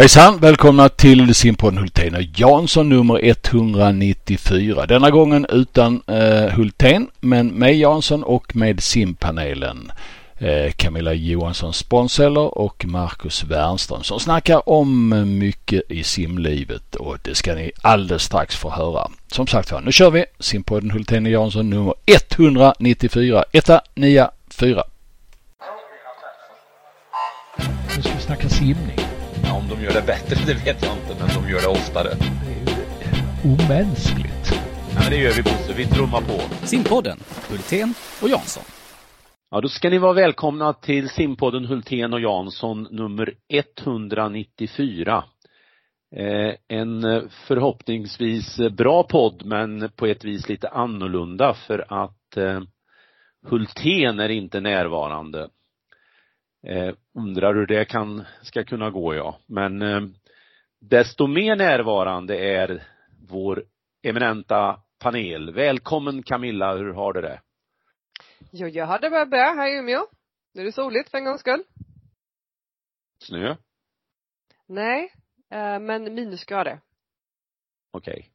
[0.00, 0.38] Hejsan!
[0.38, 4.86] Välkomna till simpodden Hultén och Jansson nummer 194.
[4.86, 9.92] Denna gången utan eh, Hultén men med Jansson och med simpanelen.
[10.38, 15.08] Eh, Camilla Johansson Sponseller och Marcus Wernström som snackar om
[15.38, 19.10] mycket i simlivet och det ska ni alldeles strax få höra.
[19.32, 23.44] Som sagt var, nu kör vi simpodden Hultén och Jansson nummer 194.
[23.52, 24.84] 194.
[27.96, 28.99] Nu ska vi snacka simning.
[29.70, 32.08] De gör det bättre, det vet jag inte, men de gör det oftare.
[32.08, 34.52] Det är ju omänskligt.
[34.94, 36.66] Ja, men det gör vi Bosse, vi trummar på.
[36.66, 37.18] Simpodden,
[37.50, 38.62] Hultén och Jansson.
[39.50, 45.24] Ja, då ska ni vara välkomna till simpodden Hultén och Jansson nummer 194.
[46.16, 52.60] Eh, en förhoppningsvis bra podd, men på ett vis lite annorlunda för att eh,
[53.46, 55.48] Hultén är inte närvarande.
[56.62, 59.38] Eh, undrar hur det kan, ska kunna gå ja.
[59.46, 60.00] Men eh,
[60.80, 62.82] desto mer närvarande är
[63.28, 63.64] vår
[64.02, 65.54] eminenta panel.
[65.54, 67.40] Välkommen Camilla, hur har du det?
[68.50, 70.06] Jo, jag har det bra här i Umeå.
[70.54, 71.64] Nu är det soligt för en gångs skull.
[73.22, 73.56] Snö?
[74.66, 75.12] Nej,
[75.50, 76.80] eh, men minusgrader.
[77.92, 78.30] Okej.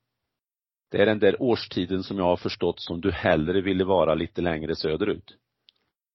[0.92, 4.42] Det är den där årstiden som jag har förstått som du hellre ville vara lite
[4.42, 5.38] längre söderut.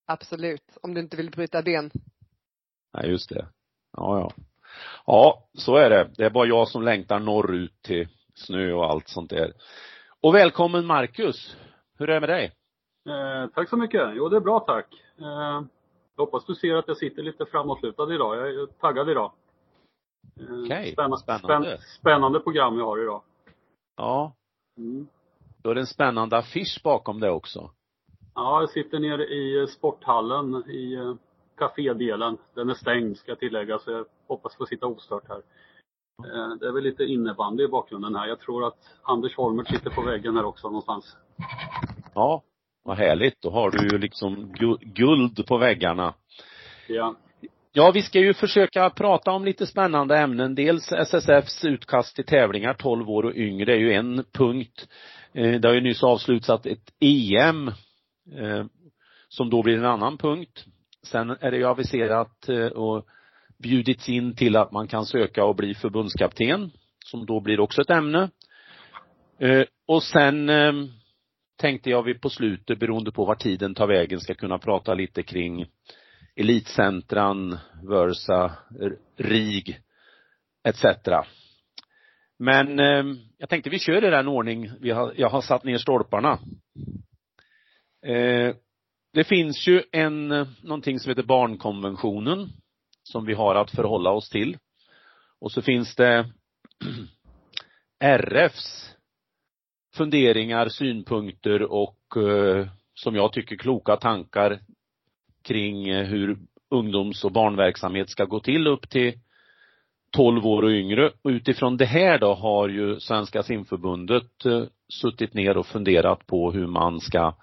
[0.07, 0.79] Absolut.
[0.83, 1.91] Om du inte vill bryta ben.
[2.95, 3.47] Nej, just det.
[3.97, 4.31] Ja, ja.
[5.07, 6.11] Ja, så är det.
[6.17, 9.53] Det är bara jag som längtar norrut till snö och allt sånt där.
[10.21, 11.57] Och välkommen Marcus.
[11.99, 12.53] Hur är det med dig?
[13.09, 14.11] Eh, tack så mycket.
[14.15, 14.87] Jo, det är bra tack.
[15.19, 15.63] Eh,
[16.17, 18.37] hoppas du ser att jag sitter lite framåtlutad idag.
[18.37, 19.33] Jag är taggad idag.
[20.41, 21.69] Eh, Okej, spänna- spännande.
[21.69, 23.23] spänn- spännande program vi har idag.
[23.97, 24.33] Ja,
[24.79, 25.07] Mm.
[25.63, 27.71] då är det en spännande affisch bakom det också.
[28.35, 31.15] Ja, jag sitter nere i sporthallen i eh,
[31.61, 32.39] kafédelen.
[32.55, 35.37] Den är stängd ska tillägga, så jag hoppas få sitta ostört här.
[36.25, 38.27] Eh, det är väl lite innebandy i bakgrunden här.
[38.27, 41.17] Jag tror att Anders Holmert sitter på väggen här också någonstans.
[42.15, 42.43] Ja,
[42.85, 43.43] vad härligt.
[43.43, 46.15] Då har du ju liksom gu- guld på väggarna.
[46.89, 47.15] Ja.
[47.73, 50.55] Ja, vi ska ju försöka prata om lite spännande ämnen.
[50.55, 54.89] Dels SSFs utkast till tävlingar 12 år och yngre är ju en punkt.
[55.33, 57.69] Eh, Det har ju nyss avslutat ett EM
[58.39, 58.65] eh,
[59.29, 60.65] som då blir en annan punkt.
[61.03, 63.07] Sen är det ju aviserat eh, och
[63.59, 66.71] bjudits in till att man kan söka och bli förbundskapten
[67.05, 68.31] som då blir också ett ämne.
[69.39, 70.73] Eh, och sen eh,
[71.57, 75.23] tänkte jag vi på slutet, beroende på var tiden tar vägen, ska kunna prata lite
[75.23, 75.67] kring
[76.37, 78.53] elitcentran, Versa,
[79.17, 79.79] RIG
[80.65, 80.85] etc.
[82.39, 83.05] Men eh,
[83.39, 86.39] jag tänkte vi kör i den ordning vi har, jag har satt ner stolparna.
[89.13, 92.49] Det finns ju en, eh, någonting som heter barnkonventionen
[93.03, 94.57] som vi har att förhålla oss till.
[95.41, 96.31] Och så finns det
[98.05, 98.95] RFs
[99.95, 104.61] funderingar, synpunkter och eh, som jag tycker kloka tankar
[105.43, 106.39] kring eh, hur
[106.71, 109.19] ungdoms och barnverksamhet ska gå till upp till
[110.13, 111.13] 12 år och yngre.
[111.23, 116.53] Och utifrån det här då har ju Svenska simförbundet eh, suttit ner och funderat på
[116.53, 117.35] hur man ska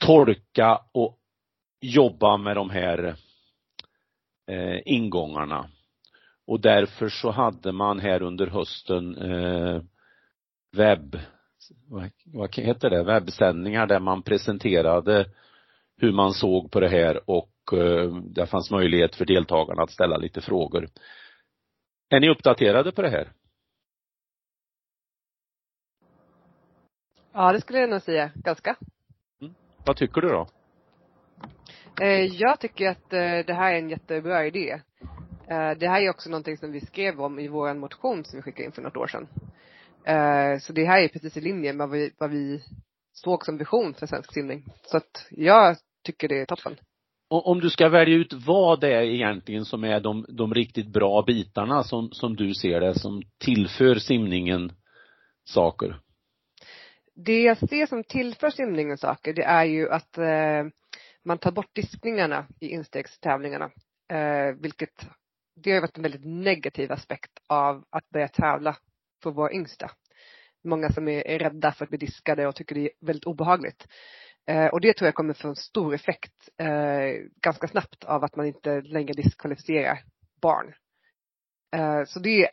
[0.00, 1.18] tolka och
[1.80, 3.16] jobba med de här
[4.46, 5.70] eh, ingångarna.
[6.46, 9.82] Och därför så hade man här under hösten eh,
[10.76, 11.18] webb,
[11.88, 15.30] vad, vad heter det, webbsändningar där man presenterade
[15.96, 20.16] hur man såg på det här och eh, där fanns möjlighet för deltagarna att ställa
[20.16, 20.88] lite frågor.
[22.08, 23.32] Är ni uppdaterade på det här?
[27.32, 28.30] Ja, det skulle jag nog säga.
[28.34, 28.76] Ganska.
[29.84, 30.46] Vad tycker du då?
[32.00, 34.80] Eh, jag tycker att eh, det här är en jättebra idé.
[35.48, 38.42] Eh, det här är också någonting som vi skrev om i vår motion som vi
[38.42, 39.28] skickade in för något år sedan.
[40.60, 42.62] Så det här är precis i linje med vad vi, vad vi
[43.12, 44.64] såg som vision för svensk simning.
[44.82, 46.76] Så att jag tycker det är toppen.
[47.28, 51.22] Om du ska välja ut vad det är egentligen som är de, de riktigt bra
[51.22, 54.72] bitarna som, som du ser det, som tillför simningen
[55.44, 56.00] saker.
[57.24, 60.64] Det jag ser som tillför simningen saker, det är ju att eh,
[61.24, 63.70] man tar bort diskningarna i instegstävlingarna.
[64.12, 65.06] Eh, vilket,
[65.56, 68.76] det har varit en väldigt negativ aspekt av att börja tävla
[69.22, 69.90] för våra yngsta.
[70.64, 73.86] Många som är, är rädda för att bli diskade och tycker det är väldigt obehagligt.
[74.46, 78.36] Eh, och det tror jag kommer få en stor effekt eh, ganska snabbt av att
[78.36, 80.02] man inte längre diskvalificerar
[80.42, 80.74] barn.
[81.76, 82.50] Eh, så det är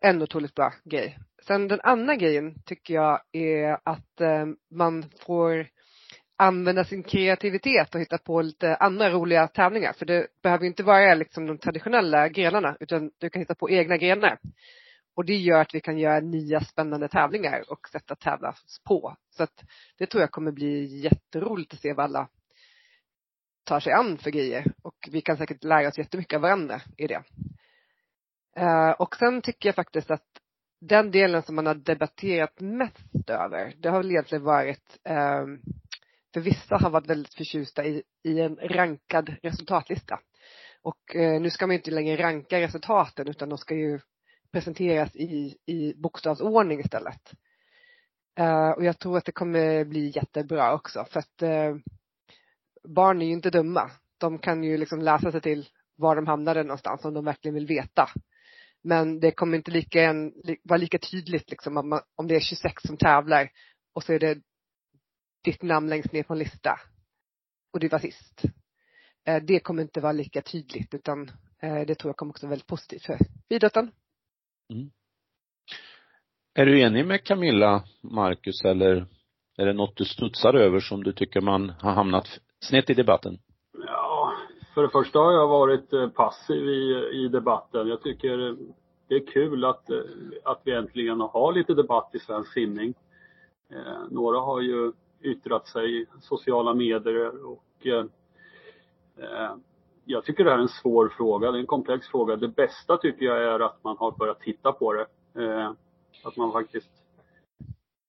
[0.00, 1.18] en otroligt bra grej.
[1.46, 5.66] Sen den andra grejen tycker jag är att eh, man får
[6.36, 9.92] använda sin kreativitet och hitta på lite andra roliga tävlingar.
[9.92, 13.96] För det behöver inte vara liksom de traditionella grenarna utan du kan hitta på egna
[13.96, 14.38] grenar.
[15.16, 19.16] Och det gör att vi kan göra nya spännande tävlingar och sätta tävlas på.
[19.30, 19.64] Så att
[19.98, 22.28] det tror jag kommer bli jätteroligt att se vad alla
[23.64, 24.64] tar sig an för grejer.
[24.82, 27.22] Och vi kan säkert lära oss jättemycket av varandra i det.
[28.56, 30.26] Eh, och sen tycker jag faktiskt att
[30.80, 35.60] den delen som man har debatterat mest över, det har väl egentligen varit ehm,
[36.34, 40.20] för vissa har varit väldigt förtjusta i, i en rankad resultatlista.
[40.82, 44.00] Och eh, nu ska man inte längre ranka resultaten utan de ska ju
[44.52, 47.32] presenteras i, i bokstavsordning istället.
[48.38, 51.76] Eh, och jag tror att det kommer bli jättebra också för att eh,
[52.88, 53.90] barn är ju inte dumma.
[54.18, 57.66] De kan ju liksom läsa sig till var de hamnade någonstans om de verkligen vill
[57.66, 58.08] veta.
[58.82, 60.32] Men det kommer inte lika en,
[60.62, 63.50] vara lika tydligt liksom om, man, om det är 26 som tävlar
[63.94, 64.38] och så är det
[65.44, 66.80] ditt namn längst ner på en lista.
[67.72, 68.42] Och du var sist.
[69.26, 71.30] Eh, det kommer inte vara lika tydligt utan
[71.62, 73.18] eh, det tror jag kommer också vara väldigt positivt för
[73.48, 73.90] idrotten.
[74.72, 74.90] Mm.
[76.54, 79.06] Är du enig med Camilla, Marcus, eller
[79.56, 83.38] är det något du studsar över som du tycker man har hamnat snett i debatten?
[84.74, 87.88] För det första har jag varit eh, passiv i, i debatten.
[87.88, 88.54] Jag tycker eh,
[89.08, 90.00] det är kul att, eh,
[90.44, 92.94] att vi äntligen har lite debatt i svensk simning.
[93.70, 98.04] Eh, några har ju yttrat sig i sociala medier och eh,
[100.04, 102.36] jag tycker det här är en svår fråga, det är en komplex fråga.
[102.36, 105.06] Det bästa tycker jag är att man har börjat titta på det.
[105.44, 105.72] Eh,
[106.24, 106.90] att man faktiskt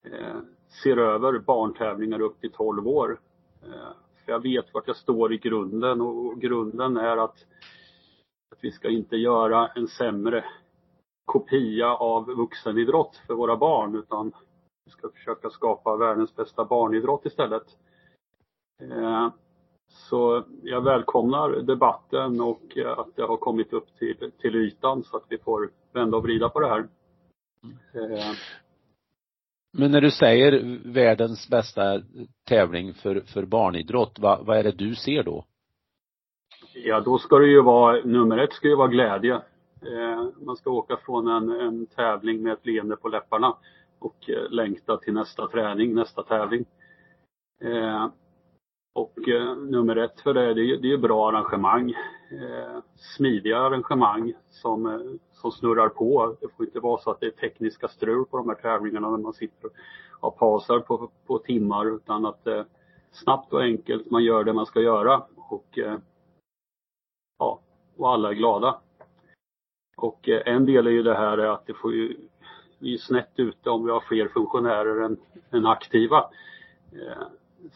[0.06, 0.38] eh,
[0.84, 3.20] ser över barntävlingar upp till 12 år.
[4.26, 7.46] För jag vet vart jag står i grunden och grunden är att,
[8.52, 10.46] att vi ska inte göra en sämre
[11.26, 14.32] kopia av vuxenidrott för våra barn utan
[14.86, 17.78] vi ska försöka skapa världens bästa barnidrott istället.
[18.82, 19.30] Eh,
[19.88, 25.26] så jag välkomnar debatten och att det har kommit upp till, till ytan så att
[25.30, 26.88] vi får vända och vrida på det här.
[29.74, 32.02] Men när du säger världens bästa
[32.48, 35.46] tävling för, för barnidrott, vad, vad är det du ser då?
[36.74, 39.34] Ja, då ska det ju vara, nummer ett ska ju vara glädje.
[39.82, 43.58] Eh, man ska åka från en, en tävling med ett leende på läpparna
[44.00, 46.66] och eh, längta till nästa träning, nästa tävling.
[47.62, 48.08] Eh,
[48.94, 51.90] och eh, nummer ett för det, det är, det är bra arrangemang.
[52.32, 55.00] Eh, smidiga arrangemang som, eh,
[55.34, 56.36] som snurrar på.
[56.42, 59.18] Det får inte vara så att det är tekniska strul på de här tävlingarna när
[59.18, 59.74] man sitter och
[60.22, 62.64] har pauser på, på timmar utan att eh,
[63.12, 65.98] snabbt och enkelt man gör det man ska göra och eh,
[67.40, 67.60] ja,
[67.98, 68.80] och alla är glada.
[69.98, 72.18] Och eh, en del är ju det här att det får ju,
[72.80, 75.18] vi är snett ute om vi har fler funktionärer än,
[75.52, 76.30] än aktiva.
[76.92, 77.28] Eh,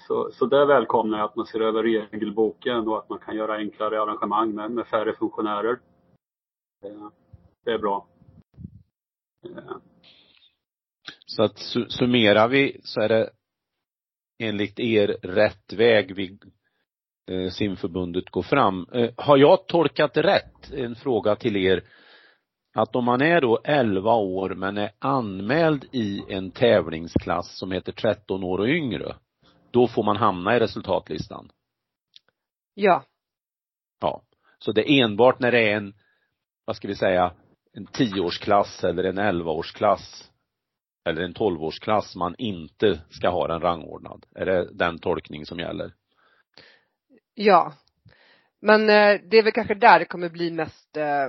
[0.08, 3.56] så, så där välkomnar jag att man ser över regelboken och att man kan göra
[3.56, 5.80] enklare arrangemang med, med färre funktionärer.
[6.86, 7.10] Eh,
[7.66, 8.08] det är bra.
[9.46, 9.78] Eh.
[11.26, 13.30] Så att summerar vi så är det
[14.40, 16.40] enligt er rätt väg vi
[17.32, 18.86] eh, simförbundet går fram.
[19.18, 20.72] Har jag tolkat rätt?
[20.74, 21.84] En fråga till er
[22.74, 27.92] att om man är då 11 år men är anmäld i en tävlingsklass som heter
[27.92, 29.16] 13 år och yngre,
[29.76, 31.52] då får man hamna i resultatlistan?
[32.74, 33.04] Ja.
[34.02, 34.22] Ja.
[34.60, 35.94] Så det är enbart när det är en,
[36.66, 37.34] vad ska vi säga,
[37.74, 40.32] en 10-årsklass eller en 11-årsklass
[41.06, 44.26] eller en 12-årsklass man inte ska ha den rangordnad.
[44.36, 45.94] Är det den tolkning som gäller?
[47.34, 47.74] Ja.
[48.62, 51.28] Men eh, det är väl kanske där det kommer bli mest eh,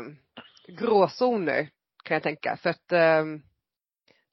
[0.68, 1.68] gråzoner
[2.04, 2.56] kan jag tänka.
[2.56, 3.24] För att eh,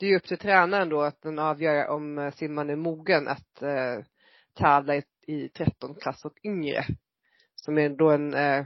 [0.03, 3.27] det är ju upp till tränaren då att den avgör om eh, simman är mogen
[3.27, 4.05] att eh,
[4.53, 6.85] tävla i, i 13 klass och yngre.
[7.55, 8.65] Som är då en eh,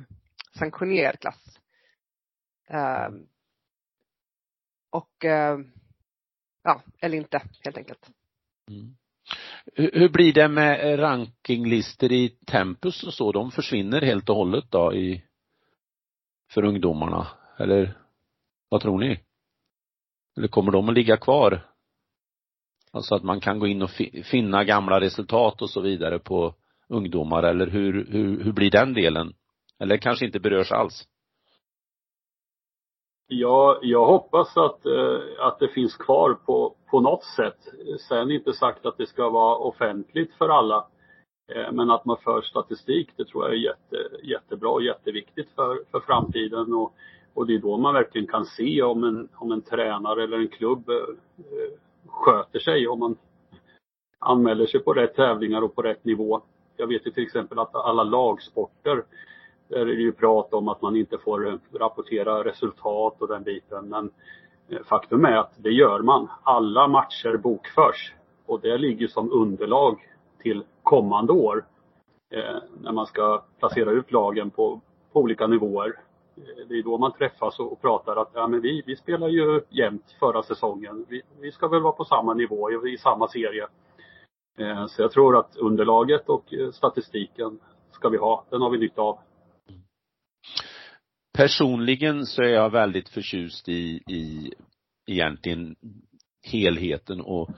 [0.59, 1.59] sanktionerad klass.
[2.69, 3.09] Eh,
[4.89, 5.59] och eh,
[6.63, 8.09] ja, eller inte helt enkelt.
[8.69, 8.95] Mm.
[9.73, 13.31] Hur blir det med eh, rankinglistor i Tempus och så?
[13.31, 15.23] De försvinner helt och hållet då i,
[16.53, 17.27] för ungdomarna?
[17.57, 17.97] Eller
[18.69, 19.26] vad tror ni?
[20.37, 21.61] Eller kommer de att ligga kvar?
[22.91, 23.89] Alltså att man kan gå in och
[24.31, 26.53] finna gamla resultat och så vidare på
[26.89, 29.33] ungdomar eller hur, hur, hur blir den delen?
[29.79, 31.07] Eller kanske inte berörs alls?
[33.27, 37.59] Ja, jag hoppas att, eh, att det finns kvar på, på något sätt.
[38.07, 40.87] Sen inte sagt att det ska vara offentligt för alla.
[41.51, 45.83] Eh, men att man för statistik, det tror jag är jätte, jättebra och jätteviktigt för,
[45.91, 46.73] för framtiden.
[46.73, 46.93] Och
[47.37, 50.47] och det är då man verkligen kan se om en, om en tränare eller en
[50.47, 50.95] klubb eh,
[52.07, 52.87] sköter sig.
[52.87, 53.15] Om man
[54.19, 56.41] anmäler sig på rätt tävlingar och på rätt nivå.
[56.77, 59.03] Jag vet ju till exempel att alla lagsporter,
[59.67, 63.43] där är det ju prat om att man inte får eh, rapportera resultat och den
[63.43, 63.89] biten.
[63.89, 64.11] Men
[64.69, 66.27] eh, faktum är att det gör man.
[66.43, 68.13] Alla matcher bokförs.
[68.45, 69.99] Och det ligger som underlag
[70.41, 71.65] till kommande år.
[72.29, 76.06] Eh, när man ska placera ut lagen på, på olika nivåer.
[76.37, 79.27] Eh, det är då man träffas och, och pratar att ja, men vi, vi spelar
[79.27, 81.05] ju jämnt förra säsongen.
[81.09, 83.67] Vi, vi ska väl vara på samma nivå i, i samma serie.
[84.57, 87.59] Eh, så jag tror att underlaget och eh, statistiken
[87.91, 88.45] ska vi ha.
[88.49, 89.19] Den har vi nytta av.
[91.37, 94.53] Personligen så är jag väldigt förtjust i, i
[95.07, 95.75] egentligen
[96.43, 97.49] helheten och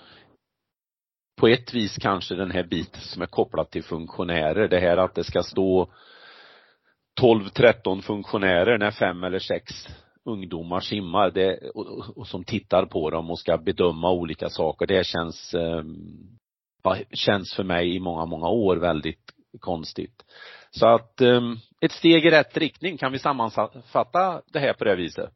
[1.39, 4.67] på ett vis kanske den här biten som är kopplad till funktionärer.
[4.67, 5.93] Det här att det ska stå
[7.19, 9.73] 12, 13 funktionärer när fem eller sex
[10.25, 14.87] ungdomar simmar det, och, och, som tittar på dem och ska bedöma olika saker.
[14.87, 15.83] Det känns, eh,
[17.13, 20.25] känns för mig i många, många år väldigt konstigt.
[20.71, 21.41] Så att eh,
[21.81, 25.29] ett steg i rätt riktning, kan vi sammanfatta det här på det viset?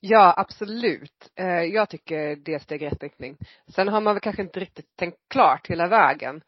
[0.00, 1.30] Ja, absolut.
[1.36, 3.36] Eh, jag tycker det är steg i rätt riktning.
[3.68, 6.42] Sen har man väl kanske inte riktigt tänkt klart hela vägen.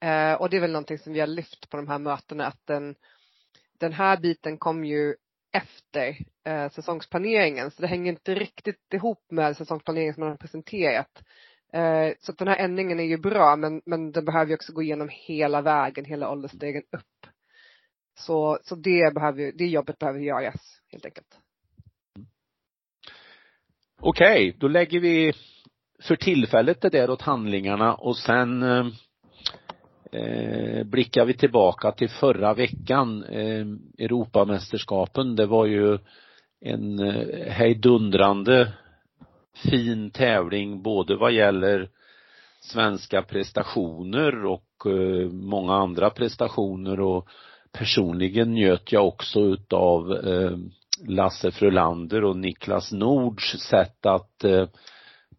[0.00, 2.66] Eh, och det är väl någonting som vi har lyft på de här mötena att
[2.66, 2.94] den,
[3.78, 5.14] den här biten kom ju
[5.52, 11.22] efter eh, säsongsplaneringen så det hänger inte riktigt ihop med säsongsplaneringen som man har presenterat.
[11.72, 14.72] Eh, så att den här ändringen är ju bra men, men den behöver ju också
[14.72, 17.32] gå igenom hela vägen, hela åldersstegen upp.
[18.18, 21.38] Så, så det, behöver, det jobbet behöver göras helt enkelt.
[24.00, 25.32] Okej, då lägger vi
[26.02, 28.86] för tillfället det där åt handlingarna och sen eh,
[30.16, 33.66] eh, blickar vi tillbaka till förra veckan, eh,
[33.98, 35.36] Europamästerskapen.
[35.36, 35.98] Det var ju
[36.60, 38.72] en eh, hejdundrande
[39.56, 41.88] fin tävling både vad gäller
[42.60, 47.28] svenska prestationer och eh, många andra prestationer och
[47.72, 50.56] personligen njöt jag också utav eh,
[51.08, 54.68] Lasse Frölander och Niklas Nords sätt att eh,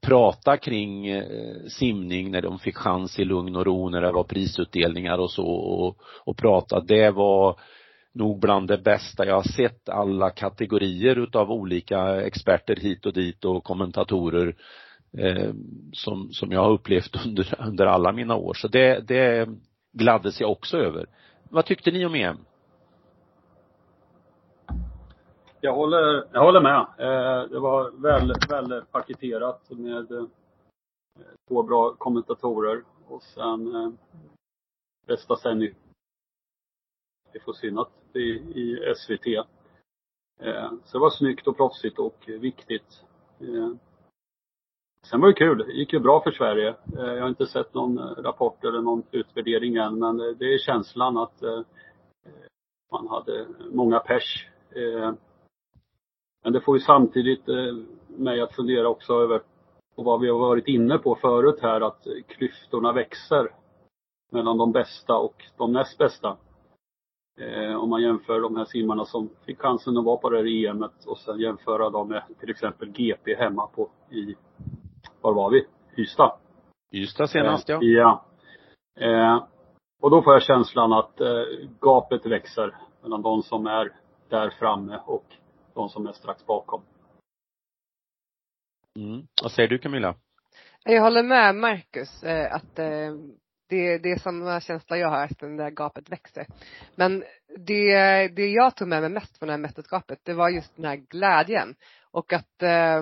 [0.02, 4.24] prata kring eh, simning när de fick chans i lugn och ro när det var
[4.24, 6.80] prisutdelningar och så och, och prata.
[6.80, 7.60] Det var
[8.14, 13.46] nog bland det bästa jag har sett alla kategorier utav olika experter hit och dit
[13.46, 14.56] och kommentatorer
[15.18, 15.54] eh,
[15.92, 18.54] som, som jag har upplevt under, under alla mina år.
[18.54, 19.50] Så det, det
[19.94, 21.06] gladdes jag också över.
[21.50, 22.38] Vad tyckte ni om EM?
[25.62, 26.80] Jag håller, jag håller med.
[26.98, 30.26] Eh, det var väl, väl paketerat med eh,
[31.48, 33.92] två bra kommentatorer och sen eh,
[35.08, 35.74] bästa sändning
[37.32, 39.28] vi får synas i, i SVT.
[40.40, 43.04] Eh, så det var snyggt och proffsigt och viktigt.
[43.40, 43.72] Eh,
[45.06, 45.58] sen var det kul.
[45.58, 46.70] Det gick ju bra för Sverige.
[46.98, 50.58] Eh, jag har inte sett någon eh, rapport eller någon utvärdering än men det är
[50.58, 51.42] känslan att
[52.92, 54.50] man hade många pers
[56.44, 57.76] men det får ju samtidigt eh,
[58.08, 59.42] mig att fundera också över
[59.96, 63.50] och vad vi har varit inne på förut här att klyftorna växer
[64.32, 66.38] mellan de bästa och de näst bästa.
[67.40, 70.66] Eh, om man jämför de här simmarna som fick chansen att vara på det här
[70.66, 74.36] EMet och sen jämföra dem med till exempel GP hemma på i,
[75.22, 75.66] var var vi?
[75.98, 76.38] Ystad.
[76.94, 77.76] Ystad senast ja.
[77.76, 78.26] Eh, ja.
[79.00, 79.44] Eh,
[80.02, 81.22] och då får jag känslan att
[81.80, 83.92] gapet växer mellan de som är
[84.30, 85.26] där framme och
[85.78, 86.82] de som är strax bakom.
[88.96, 89.28] Mm.
[89.42, 90.16] Vad säger du Camilla?
[90.84, 93.14] Jag håller med Marcus eh, att eh,
[93.70, 96.48] det, det är samma känsla jag har, att det där gapet växer.
[96.96, 97.24] Men
[97.58, 100.86] det, det jag tog med mig mest från det här mästerskapet, det var just den
[100.86, 101.76] här glädjen.
[102.12, 103.02] Och att eh,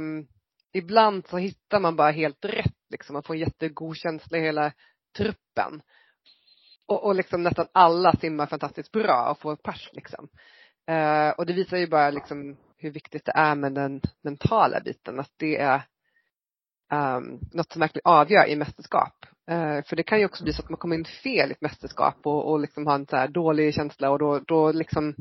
[0.74, 3.14] ibland så hittar man bara helt rätt liksom.
[3.14, 4.72] Man får en jättegod känsla i hela
[5.18, 5.82] truppen.
[6.88, 10.30] Och, och liksom nästan alla simmar fantastiskt bra och får pers liksom.
[10.92, 15.20] Uh, och det visar ju bara liksom hur viktigt det är med den mentala biten,
[15.20, 15.82] att det är
[16.94, 19.26] um, något som verkligen avgör i mästerskap.
[19.52, 21.62] Uh, för det kan ju också bli så att man kommer in fel i ett
[21.62, 25.16] mästerskap och, och liksom har en så här dålig känsla och då, då liksom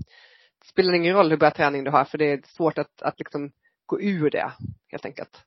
[0.65, 3.19] spelar det ingen roll hur bra träning du har för det är svårt att, att
[3.19, 3.53] liksom
[3.87, 4.53] gå ur det
[4.89, 5.45] helt enkelt.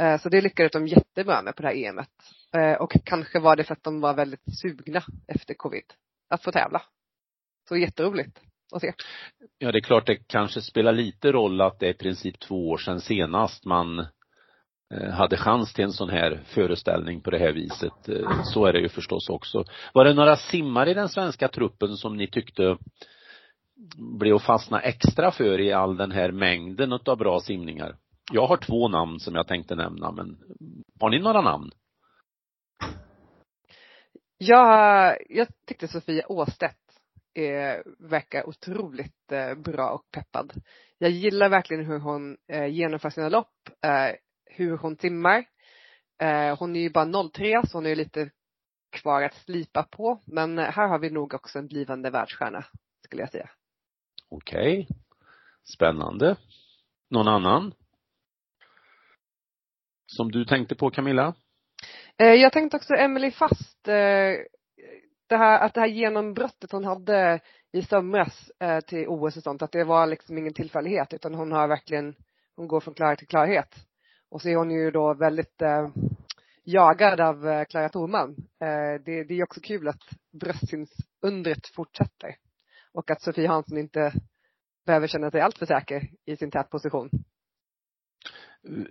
[0.00, 2.08] Uh, så det lyckades de jättebra med på det här EMet.
[2.52, 5.84] Eh, och kanske var det för att de var väldigt sugna efter covid
[6.28, 6.82] att få tävla.
[7.68, 8.40] Så jätteroligt
[8.72, 8.92] att se.
[9.58, 12.68] Ja, det är klart det kanske spelar lite roll att det är i princip två
[12.68, 13.98] år sedan senast man
[14.94, 18.08] eh, hade chans till en sån här föreställning på det här viset.
[18.08, 19.64] Eh, så är det ju förstås också.
[19.94, 22.78] Var det några simmare i den svenska truppen som ni tyckte
[24.18, 27.96] blev att fastna extra för i all den här mängden av bra simningar?
[28.32, 30.38] Jag har två namn som jag tänkte nämna, men
[31.00, 31.70] har ni några namn?
[34.38, 36.87] Jag, jag tyckte Sofia Åstedt
[37.34, 40.52] eh, verkar otroligt eh, bra och peppad.
[40.98, 43.54] Jag gillar verkligen hur hon eh, genomför sina lopp,
[43.84, 45.44] eh, hur hon simmar.
[46.22, 48.30] Eh, hon är ju bara 03 så hon är lite
[48.90, 50.20] kvar att slipa på.
[50.26, 52.64] Men här har vi nog också en blivande världsstjärna,
[53.04, 53.50] skulle jag säga.
[54.28, 54.80] Okej.
[54.80, 54.96] Okay.
[55.64, 56.36] Spännande.
[57.10, 57.74] Någon annan?
[60.06, 61.34] Som du tänkte på Camilla?
[62.18, 64.34] Eh, jag tänkte också Emily Fast, eh,
[65.28, 67.40] det här, att det här genombrottet hon hade
[67.72, 71.52] i somras eh, till OS och sånt, att det var liksom ingen tillfällighet utan hon
[71.52, 72.14] har verkligen,
[72.56, 73.74] hon går från klarhet till klarhet.
[74.30, 75.88] Och så är hon ju då väldigt eh,
[76.64, 78.36] jagad av eh, Klara Thorman.
[78.60, 80.02] Eh, det, det är också kul att
[80.40, 82.36] bröstsynsundret fortsätter.
[82.92, 84.12] Och att Sofie Hansson inte
[84.86, 87.10] behöver känna sig alltför säker i sin tätposition.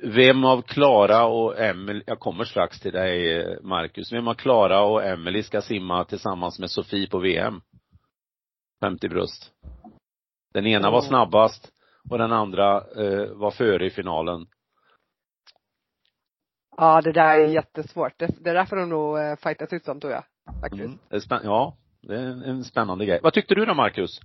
[0.04, 5.04] Vem av Klara och Emily, jag kommer strax till dig Marcus, vem av Klara och
[5.04, 7.62] Emily ska simma tillsammans med Sofie på VM?
[8.82, 9.52] 50 bröst.
[10.54, 11.72] Den ena var snabbast
[12.10, 14.46] och den andra eh, var före i finalen.
[16.78, 18.20] Ja, det där är jättesvårt.
[18.20, 20.24] Det, det där får de nog eh, fightas ut om tror jag.
[20.62, 20.84] Faktiskt.
[20.84, 23.20] Mm, det är ja, det är en spännande grej.
[23.24, 24.20] Vad tyckte du då Marcus?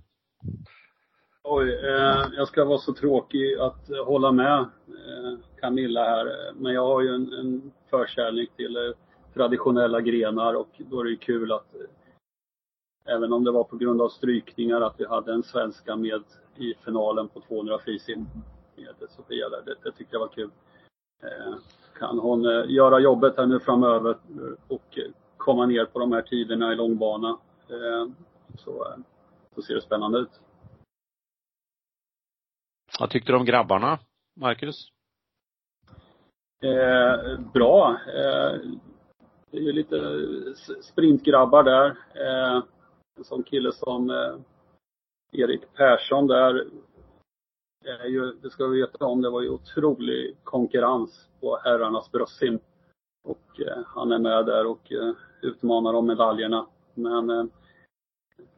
[1.45, 6.53] Oj, eh, jag ska vara så tråkig att hålla med eh, Camilla här.
[6.55, 8.93] Men jag har ju en, en förkärlek till eh,
[9.33, 13.75] traditionella grenar och då är det ju kul att eh, även om det var på
[13.77, 16.23] grund av strykningar att vi hade en svenska med
[16.55, 18.25] i finalen på 200 frisim
[18.75, 19.61] med Sofia där.
[19.65, 20.49] Det, det tyckte jag var kul.
[21.23, 21.53] Eh,
[21.99, 24.17] kan hon eh, göra jobbet här nu framöver
[24.67, 24.99] och
[25.37, 27.37] komma ner på de här tiderna i långbana
[28.57, 28.87] så,
[29.55, 30.42] så ser det spännande ut.
[32.99, 33.99] Vad tyckte du om grabbarna,
[34.35, 34.89] Marcus?
[36.63, 37.97] Eh, bra.
[38.07, 38.59] Eh,
[39.51, 39.97] det är ju lite
[40.81, 41.87] sprintgrabbar där.
[42.15, 42.63] Eh,
[43.17, 44.35] en sån kille som eh,
[45.31, 46.67] Erik Persson där
[47.85, 52.59] är ju, det ska vi veta om, det var ju otrolig konkurrens på herrarnas bröstsim.
[53.23, 56.67] Och eh, han är med där och eh, utmanar om medaljerna.
[56.93, 57.45] Men eh,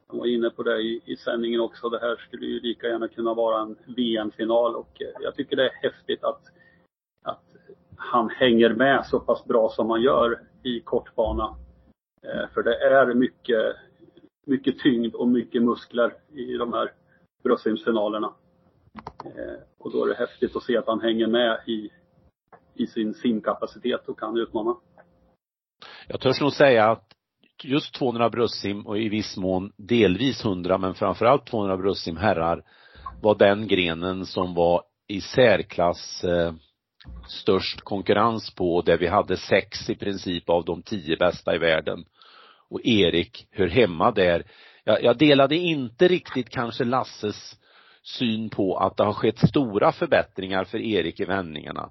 [0.07, 1.89] han var inne på det i, i sändningen också.
[1.89, 5.65] Det här skulle ju lika gärna kunna vara en VM-final och eh, jag tycker det
[5.65, 6.41] är häftigt att,
[7.23, 7.43] att
[7.95, 11.55] han hänger med så pass bra som han gör i kortbana.
[12.23, 13.75] Eh, för det är mycket,
[14.47, 16.91] mycket tyngd och mycket muskler i de här
[17.43, 18.33] bröstsimsfinalerna.
[19.25, 21.89] Eh, och då är det häftigt att se att han hänger med i,
[22.73, 24.75] i sin simkapacitet och kan utmana.
[26.07, 27.04] Jag törs nog säga att
[27.63, 32.63] just 200 bröstsim och i viss mån delvis 100 men framförallt 200 bröstsim herrar
[33.21, 36.53] var den grenen som var i särklass eh,
[37.27, 42.05] störst konkurrens på där vi hade sex i princip av de tio bästa i världen.
[42.69, 44.43] Och Erik hör hemma där.
[44.83, 47.55] Jag, jag delade inte riktigt kanske Lasses
[48.03, 51.89] syn på att det har skett stora förbättringar för Erik i vändningarna.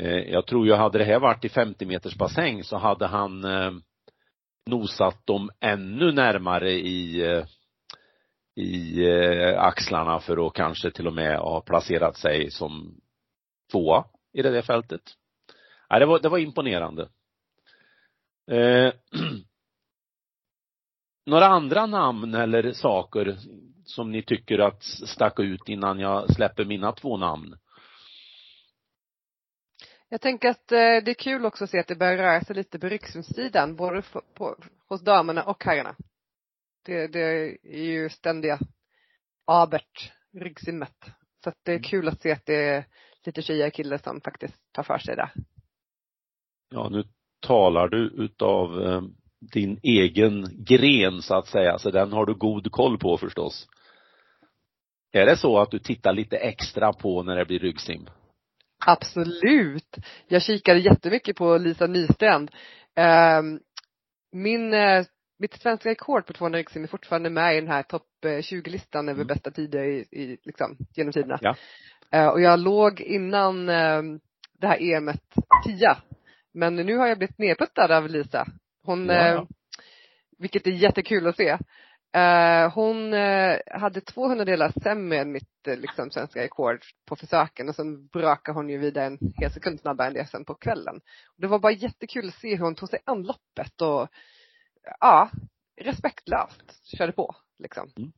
[0.00, 3.44] Eh, jag tror ju hade det här varit i 50 meters bassäng så hade han
[3.44, 3.70] eh,
[4.66, 7.44] nosat dem ännu närmare i eh,
[8.56, 13.00] i eh, axlarna för att kanske till och med ha placerat sig som
[13.72, 15.02] tvåa i det där fältet.
[15.88, 17.08] Ja, det var, det var imponerande.
[18.50, 18.92] Eh,
[21.26, 23.38] några andra namn eller saker
[23.84, 27.56] som ni tycker att stack ut innan jag släpper mina två namn?
[30.14, 32.56] Jag tänker att eh, det är kul också att se att det börjar röra sig
[32.56, 34.56] lite på ryggsimssidan, både på, på,
[34.88, 35.94] hos damerna och herrarna.
[36.84, 37.20] Det, det
[37.62, 38.58] är ju ständiga
[39.46, 40.96] abert, ryggsimmet.
[41.44, 41.82] Så att det är mm.
[41.82, 42.84] kul att se att det är
[43.24, 45.30] lite tjejer och killar som faktiskt tar för sig det.
[46.70, 47.04] Ja, nu
[47.40, 49.02] talar du utav eh,
[49.40, 53.68] din egen gren så att säga, så den har du god koll på förstås.
[55.12, 58.08] Är det så att du tittar lite extra på när det blir ryggsim?
[58.86, 59.96] Absolut.
[60.28, 62.50] Jag kikade jättemycket på Lisa Nystrand.
[62.96, 63.60] Ehm,
[64.32, 65.04] min, eh,
[65.38, 69.22] mitt svenska rekord på 200 ryggsim är fortfarande med i den här topp 20-listan över
[69.22, 69.26] mm.
[69.26, 71.38] bästa tider i, i liksom, genom tiderna.
[71.42, 71.56] Ja.
[72.12, 74.20] Eh, och jag låg innan ehm,
[74.60, 75.22] det här EMet
[75.64, 75.96] tia.
[76.54, 78.46] Men nu har jag blivit nedputtad av Lisa.
[78.84, 79.14] Hon, ja.
[79.14, 79.42] Eh,
[80.38, 81.58] vilket är jättekul att se.
[82.14, 87.68] Eh, hon eh, hade 200 delar sämre än mitt eh, liksom, svenska rekord på försöken
[87.68, 91.00] och sen brakade hon ju vidare en hel sekund snabbare än det sen på kvällen.
[91.36, 94.08] Det var bara jättekul att se hur hon tog sig an loppet och
[95.00, 95.30] ja,
[95.80, 97.90] respektlöst körde på liksom.
[97.96, 98.12] Mm.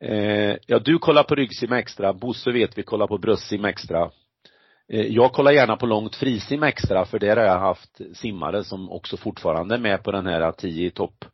[0.00, 4.10] Eh, ja, du kollar på ryggsim extra, Bosse vet vi kollar på bröstsim extra.
[4.92, 8.90] Eh, jag kollar gärna på långt frisim extra för där har jag haft simmare som
[8.90, 11.24] också fortfarande är med på den här 10 i topp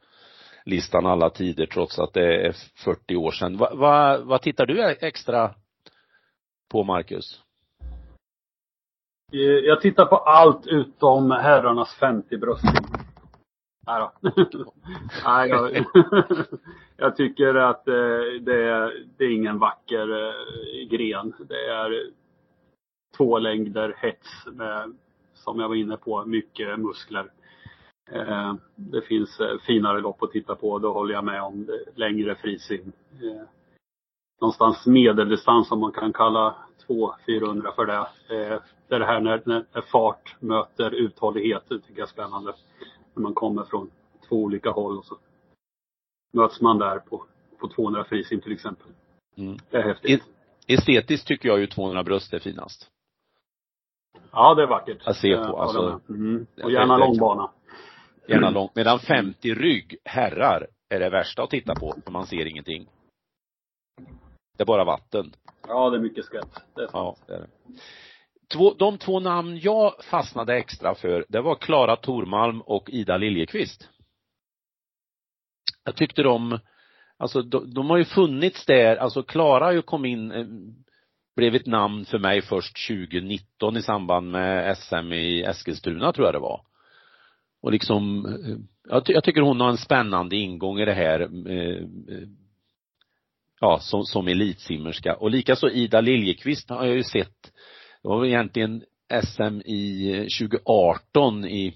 [0.64, 3.56] listan alla tider trots att det är 40 år sedan.
[3.56, 5.54] Vad va, va tittar du extra
[6.70, 7.40] på Marcus?
[9.32, 12.84] Eh, jag tittar på allt utom herrarnas 50 bröstsim.
[13.86, 14.12] Nej då.
[15.24, 15.84] Nej, jag,
[16.96, 17.94] jag tycker att eh,
[18.40, 21.34] det är, det är ingen vacker eh, gren.
[21.48, 22.10] Det är
[23.16, 24.96] två längder hets med,
[25.34, 27.30] som jag var inne på, mycket muskler.
[28.74, 32.92] Det finns finare lopp att titta på, då håller jag med om längre frisim.
[34.40, 36.56] Någonstans medeldistans om man kan kalla
[36.88, 38.06] 200-400 för det.
[38.88, 42.54] Det är det här när, när fart möter uthållighet, det tycker jag är spännande
[43.14, 43.90] när man kommer från
[44.28, 45.18] två olika håll och så
[46.32, 47.24] möts man där på,
[47.58, 48.86] på 200 frisim till exempel.
[49.36, 49.56] Mm.
[49.70, 50.22] Det är häftigt.
[50.66, 52.90] Estetiskt tycker jag ju 200 bröst är finast.
[54.32, 55.06] Ja, det är vackert.
[55.06, 55.58] Att se på.
[55.58, 56.46] Alltså, mm.
[56.62, 57.50] Och gärna långbana.
[58.28, 58.68] Gärna lång.
[58.74, 62.88] Medan 50 rygg, herrar, är det värsta att titta på, för man ser ingenting.
[64.56, 65.32] Det är bara vatten.
[65.68, 66.62] Ja, det är mycket skvätt.
[66.74, 67.18] Det är sant.
[67.26, 67.48] Ja, det är det
[68.54, 73.88] två, de två namn jag fastnade extra för, det var Klara Tormalm och Ida Liljekvist.
[75.84, 76.58] Jag tyckte de,
[77.18, 80.46] alltså de, de har ju funnits där, alltså Klara har ju kommit in, eh,
[81.36, 86.34] blev ett namn för mig först 2019 i samband med SM i Eskilstuna tror jag
[86.34, 86.60] det var.
[87.64, 88.56] Och liksom, eh,
[88.88, 91.76] jag, jag, jag tycker hon har en spännande ingång i det här eh,
[92.16, 92.28] eh,
[93.60, 95.14] ja, som, som elitsimmerska.
[95.14, 97.52] Och likaså Ida Liljekvist har jag ju sett
[98.02, 98.82] det var egentligen
[99.22, 101.74] SM i eh, 2018 i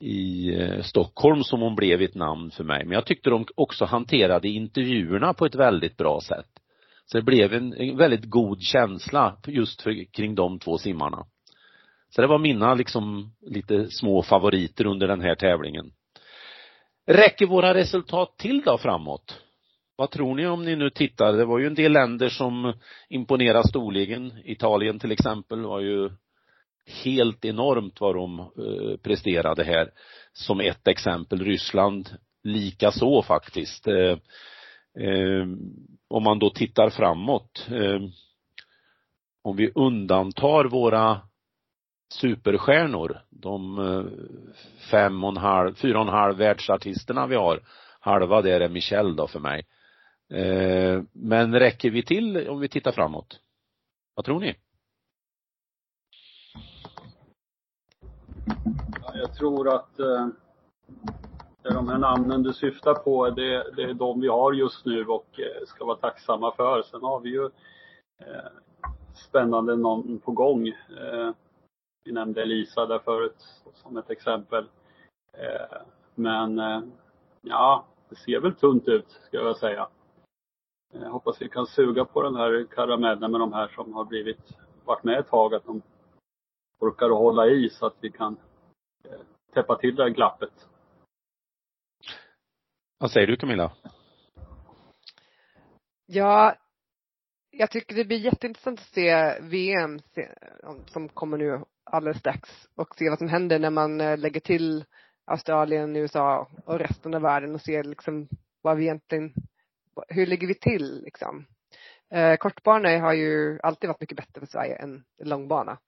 [0.00, 2.84] i eh, Stockholm som hon blev ett namn för mig.
[2.84, 6.50] Men jag tyckte de också hanterade intervjuerna på ett väldigt bra sätt.
[7.06, 11.26] Så det blev en, en väldigt god känsla just för, kring de två simmarna.
[12.14, 15.92] Så det var mina liksom lite små favoriter under den här tävlingen.
[17.06, 19.40] Räcker våra resultat till då framåt?
[19.96, 21.32] Vad tror ni om ni nu tittar?
[21.32, 22.74] Det var ju en del länder som
[23.08, 24.32] imponerade storligen.
[24.44, 26.10] Italien till exempel var ju
[27.04, 29.90] helt enormt vad de eh, presterade här.
[30.32, 31.44] Som ett exempel.
[31.44, 32.10] Ryssland
[32.42, 33.86] lika så faktiskt.
[33.86, 34.18] Eh,
[35.04, 35.46] eh,
[36.08, 37.66] om man då tittar framåt.
[37.70, 38.00] Eh,
[39.42, 41.20] om vi undantar våra
[42.08, 44.04] superstjärnor, de eh,
[44.90, 47.60] fem och en halv, fyra och en halv världsartisterna vi har.
[48.00, 49.66] Halva där är Michelle då för mig.
[50.30, 53.40] Eh, men räcker vi till om vi tittar framåt?
[54.14, 54.56] Vad tror ni?
[59.14, 60.28] Jag tror att eh,
[61.62, 65.40] de här namnen du syftar på, det, det är de vi har just nu och
[65.66, 66.82] ska vara tacksamma för.
[66.82, 67.50] Sen har vi ju
[69.14, 70.72] spännande namn på gång.
[72.04, 73.36] Eh, vi nämnde Elisa där förut
[73.74, 74.68] som ett exempel.
[75.32, 75.82] Eh,
[76.14, 76.82] men eh,
[77.42, 79.88] ja, det ser väl tunt ut, ska jag säga.
[80.92, 84.58] Jag hoppas vi kan suga på den här karamellen med de här som har blivit,
[84.84, 85.82] varit med ett tag, att de
[86.80, 88.36] orkar att hålla i så att vi kan
[89.04, 89.20] eh,
[89.52, 90.68] täppa till det här glappet.
[92.98, 93.72] Vad säger du Camilla?
[96.06, 96.54] Ja,
[97.50, 99.98] jag tycker det blir jätteintressant att se VM
[100.86, 104.84] som kommer nu alldeles strax och se vad som händer när man eh, lägger till
[105.26, 108.28] Australien, USA och resten av världen och se liksom
[108.62, 109.34] vad vi egentligen
[110.08, 111.46] hur ligger vi till liksom?
[112.14, 115.78] Eh, kortbana har ju alltid varit mycket bättre för Sverige än långbana.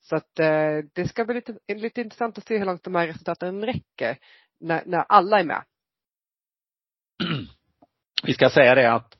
[0.00, 3.06] Så att eh, det ska bli lite, lite intressant att se hur långt de här
[3.06, 4.18] resultaten räcker
[4.60, 5.64] när, när alla är med.
[8.22, 9.16] Vi ska säga det att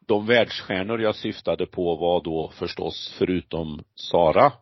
[0.00, 4.52] de världsstjärnor jag syftade på var då förstås, förutom Sara,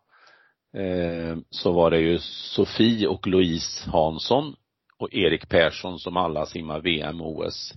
[0.77, 4.55] eh, så var det ju Sofie och Louise Hansson
[4.99, 7.75] och Erik Persson som alla simmar VM och OS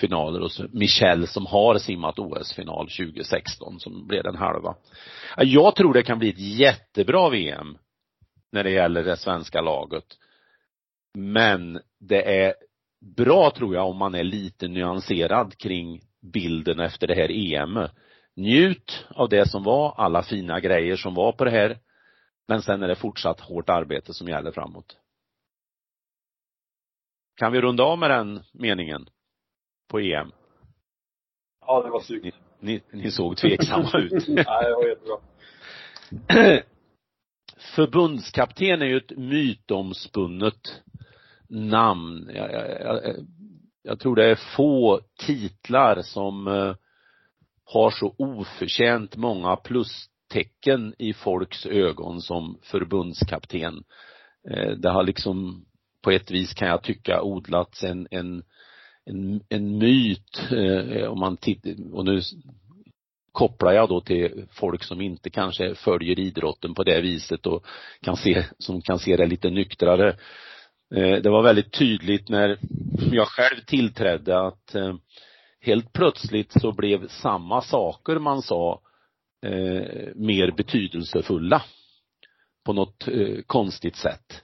[0.00, 4.74] finaler och så Michelle som har simmat OS-final 2016 som blev den halva.
[5.36, 7.78] Jag tror det kan bli ett jättebra VM
[8.52, 10.04] när det gäller det svenska laget.
[11.14, 12.54] Men det är
[13.16, 16.00] bra tror jag om man är lite nyanserad kring
[16.32, 17.88] bilden efter det här EM.
[18.36, 21.78] Njut av det som var, alla fina grejer som var på det här.
[22.48, 24.96] Men sen är det fortsatt hårt arbete som gäller framåt.
[27.36, 29.08] Kan vi runda av med den meningen?
[29.88, 30.32] på EM?
[31.60, 32.36] Ja, det var snyggt.
[32.60, 34.12] Ni, ni såg tveksamma ut.
[34.28, 35.18] Nej, det var jättebra.
[37.74, 40.82] Förbundskapten är ju ett mytomspunnet
[41.48, 42.30] namn.
[42.34, 43.16] Jag, jag,
[43.82, 46.76] jag, tror det är få titlar som uh,
[47.64, 53.84] har så oförtjänt många plus tecken i folks ögon som förbundskapten.
[54.50, 55.64] Eh, det har liksom
[56.02, 58.42] på ett vis kan jag tycka odlats en, en,
[59.04, 62.20] en, en myt eh, om man tittar, och nu
[63.32, 67.66] kopplar jag då till folk som inte kanske följer idrotten på det viset och
[68.02, 70.08] kan se, som kan se det lite nyktrare.
[70.94, 72.58] Eh, det var väldigt tydligt när
[73.12, 74.74] jag själv tillträdde att
[75.60, 78.80] helt plötsligt så blev samma saker man sa
[79.44, 81.62] eh, mer betydelsefulla
[82.64, 84.42] på något eh, konstigt sätt.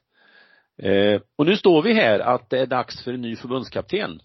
[0.82, 4.20] Eh, och nu står vi här att det är dags för en ny förbundskapten.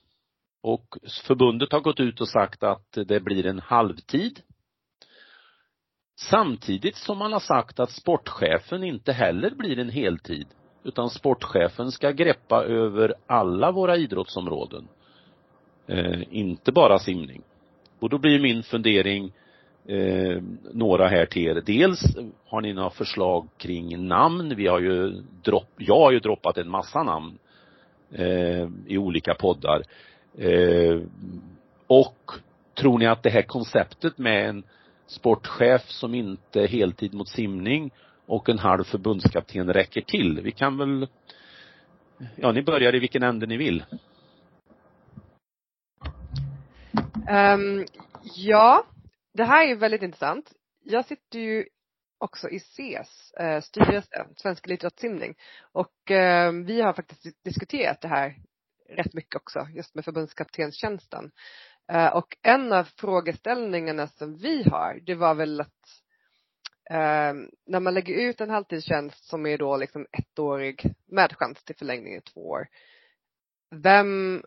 [0.64, 4.42] Och förbundet har gått ut och sagt att det blir en halvtid
[6.18, 10.48] Samtidigt som man har sagt att sportchefen inte heller blir en heltid
[10.84, 14.88] utan sportchefen ska greppa över alla våra idrottsområden.
[15.88, 17.42] Eh, inte bara simning.
[18.00, 19.34] Och då blir min fundering
[19.88, 20.42] eh,
[20.74, 21.62] några här till er.
[21.66, 22.02] Dels
[22.46, 24.56] har ni några förslag kring namn.
[24.56, 25.10] Vi har ju
[25.44, 27.38] dropp, jag har ju droppat en massa namn
[28.12, 29.84] eh, i olika poddar.
[30.38, 31.00] Eh,
[31.88, 32.32] och
[32.78, 34.64] tror ni att det här konceptet med en
[35.08, 37.92] sportchef som inte är heltid mot simning
[38.26, 40.42] och en halv förbundskapten räcker till.
[40.42, 41.08] Vi kan väl,
[42.36, 43.84] ja ni börjar i vilken ände ni vill.
[47.30, 47.86] Um,
[48.36, 48.86] ja,
[49.36, 50.54] det här är väldigt intressant.
[50.84, 51.66] Jag sitter ju
[52.18, 55.36] också i SES eh, styrelse, Svensk elitidrottssimning.
[55.72, 58.36] Och eh, vi har faktiskt diskuterat det här
[58.90, 61.32] rätt mycket också, just med förbundskaptenstjänsten.
[61.92, 66.02] Eh, och en av frågeställningarna som vi har, det var väl att
[66.90, 67.34] eh,
[67.68, 72.16] när man lägger ut en halvtidstjänst som är då liksom ettårig med chans till förlängning
[72.16, 72.68] i två år.
[73.76, 74.44] Vem,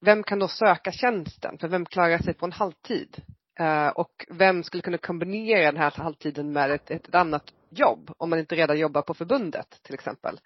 [0.00, 1.58] vem kan då söka tjänsten?
[1.58, 3.22] För vem klarar sig på en halvtid?
[3.58, 8.30] Eh, och vem skulle kunna kombinera den här halvtiden med ett, ett annat jobb om
[8.30, 10.40] man inte redan jobbar på förbundet till exempel.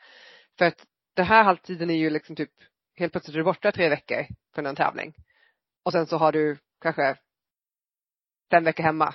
[0.59, 2.51] För att den här halvtiden är ju liksom typ
[2.97, 5.15] helt plötsligt är du borta tre veckor från en tävling.
[5.85, 7.17] Och sen så har du kanske
[8.51, 9.15] fem veckor hemma.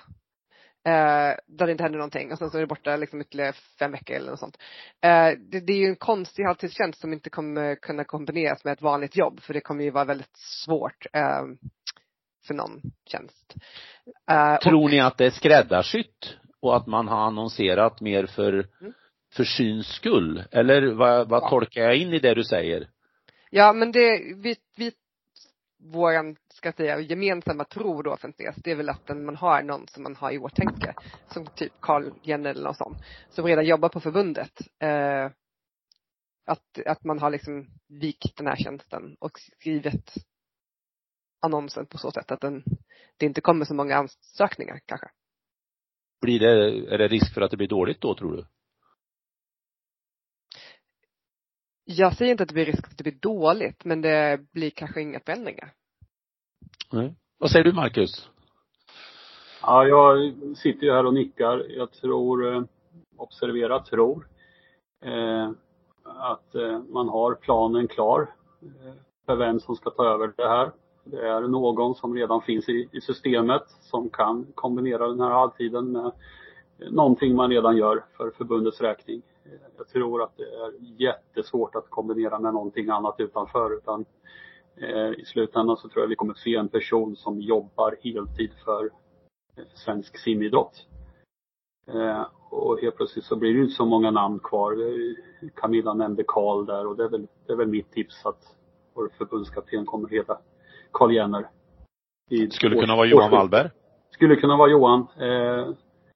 [0.86, 3.92] Eh, där det inte händer någonting och sen så är du borta liksom ytterligare fem
[3.92, 4.58] veckor eller något sånt.
[5.02, 8.82] Eh, det, det, är ju en konstig halvtidstjänst som inte kommer kunna kombineras med ett
[8.82, 11.44] vanligt jobb för det kommer ju vara väldigt svårt eh,
[12.48, 13.56] för någon tjänst.
[14.32, 18.54] Eh, Tror och, ni att det är skräddarsytt och att man har annonserat mer för,
[18.54, 18.94] mm.
[19.34, 20.44] för syns skull?
[20.52, 21.50] Eller vad, vad ja.
[21.50, 22.90] tolkar jag in i det du säger?
[23.50, 24.92] Ja men det, vi, vi
[25.80, 29.88] våran, ska säga, gemensamma tro då för SES, det är väl att man har någon
[29.88, 30.94] som man har i åtanke.
[31.28, 32.98] Som typ Carl Jenner eller något sånt.
[33.30, 34.62] Som redan jobbar på förbundet.
[34.80, 35.32] Eh,
[36.46, 40.14] att, att man har liksom vikt den här tjänsten och skrivit
[41.40, 42.64] annonsen på så sätt att den,
[43.18, 45.08] det inte kommer så många ansökningar kanske.
[46.22, 46.54] Blir det,
[46.94, 48.46] är det risk för att det blir dåligt då tror du?
[51.84, 55.02] Jag säger inte att det blir risk att det blir dåligt, men det blir kanske
[55.02, 55.74] inga förändringar.
[56.92, 57.16] Nej.
[57.38, 58.30] Vad säger du Marcus?
[59.62, 61.66] Ja, jag sitter ju här och nickar.
[61.70, 62.64] Jag tror, eh,
[63.18, 64.28] observera tror,
[65.02, 65.52] eh,
[66.04, 68.94] att eh, man har planen klar eh,
[69.26, 70.72] för vem som ska ta över det här.
[71.12, 75.92] Det är någon som redan finns i, i systemet som kan kombinera den här halvtiden
[75.92, 76.12] med
[76.78, 79.22] någonting man redan gör för förbundets räkning.
[79.78, 84.06] Jag tror att det är jättesvårt att kombinera med någonting annat utanför utan
[84.76, 88.86] eh, i slutändan så tror jag vi kommer se en person som jobbar heltid för
[89.56, 90.88] eh, svensk simidrott.
[91.88, 94.78] Eh, och helt plötsligt så blir det inte så många namn kvar.
[95.56, 98.56] Camilla nämnde Karl där och det är väl, det är väl mitt tips att
[98.94, 100.38] vår förbundskapten kommer heta
[100.92, 101.50] Karl Jenner.
[102.52, 103.70] Skulle kunna vara Johan Wallberg?
[104.12, 105.08] Skulle kunna vara Johan.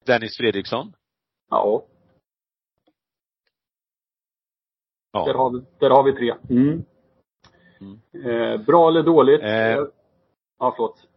[0.06, 0.94] Dennis Fredriksson?
[1.50, 1.86] Ja.
[5.12, 5.26] Ja.
[5.26, 6.36] Där, har vi, där har vi tre.
[6.50, 6.84] Mm.
[7.82, 8.00] Mm.
[8.26, 9.42] Eh, bra eller dåligt?
[9.42, 9.86] Eh.
[10.60, 11.08] Ja, förlåt.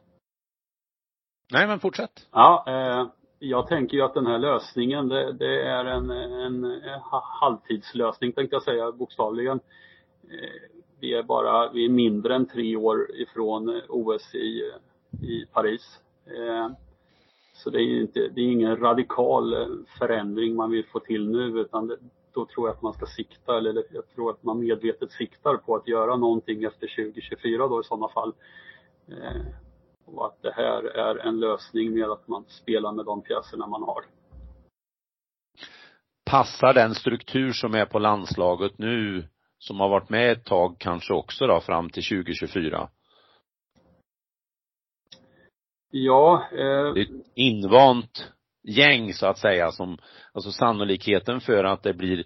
[1.53, 2.29] Nej, men fortsätt.
[2.33, 3.07] Ja, eh,
[3.39, 6.81] jag tänker ju att den här lösningen, det, det är en, en, en,
[7.41, 9.61] halvtidslösning tänkte jag säga bokstavligen.
[10.23, 14.73] Eh, vi är bara, vi är mindre än tre år ifrån OS i,
[15.23, 16.01] i Paris.
[16.27, 16.69] Eh,
[17.53, 19.67] så det är inte, det är ingen radikal eh,
[19.99, 21.97] förändring man vill få till nu utan det,
[22.33, 25.77] då tror jag att man ska sikta, eller jag tror att man medvetet siktar på
[25.77, 28.33] att göra någonting efter 2024 då i sådana fall.
[29.09, 29.43] Eh,
[30.07, 33.83] och att det här är en lösning med att man spelar med de pjäserna man
[33.83, 34.05] har.
[36.31, 39.29] Passar den struktur som är på landslaget nu,
[39.67, 42.89] som har varit med ett tag kanske också då fram till 2024?
[45.91, 46.49] Ja.
[46.53, 49.99] Eh, det är ett invant gäng så att säga som,
[50.33, 52.25] alltså sannolikheten för att det blir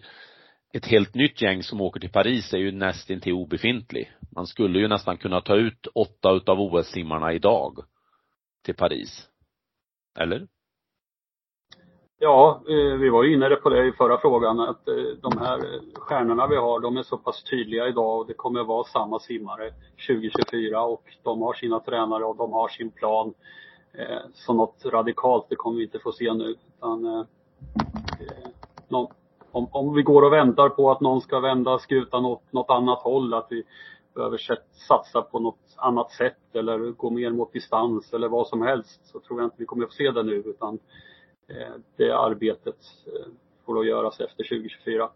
[0.73, 4.13] ett helt nytt gäng som åker till Paris är ju nästintill obefintlig.
[4.35, 7.79] Man skulle ju nästan kunna ta ut åtta utav OS-simmarna idag
[8.65, 9.29] till Paris.
[10.19, 10.47] Eller?
[12.21, 15.81] Ja, eh, vi var ju inne på det i förra frågan att eh, de här
[15.95, 19.71] stjärnorna vi har, de är så pass tydliga idag och det kommer vara samma simmare
[20.09, 23.35] 2024 och de har sina tränare och de har sin plan.
[23.93, 26.45] Eh, så något radikalt, det kommer vi inte få se nu.
[26.77, 27.27] Utan,
[29.51, 32.99] om, om vi går och väntar på att någon ska vända skutan åt något annat
[32.99, 33.63] håll, att vi
[34.15, 34.41] behöver
[34.89, 39.21] satsa på något annat sätt eller gå mer mot distans eller vad som helst, så
[39.21, 40.79] tror jag inte vi kommer att få se det nu utan
[41.97, 43.27] det arbetet eh,
[43.65, 45.11] får då göras efter 2024.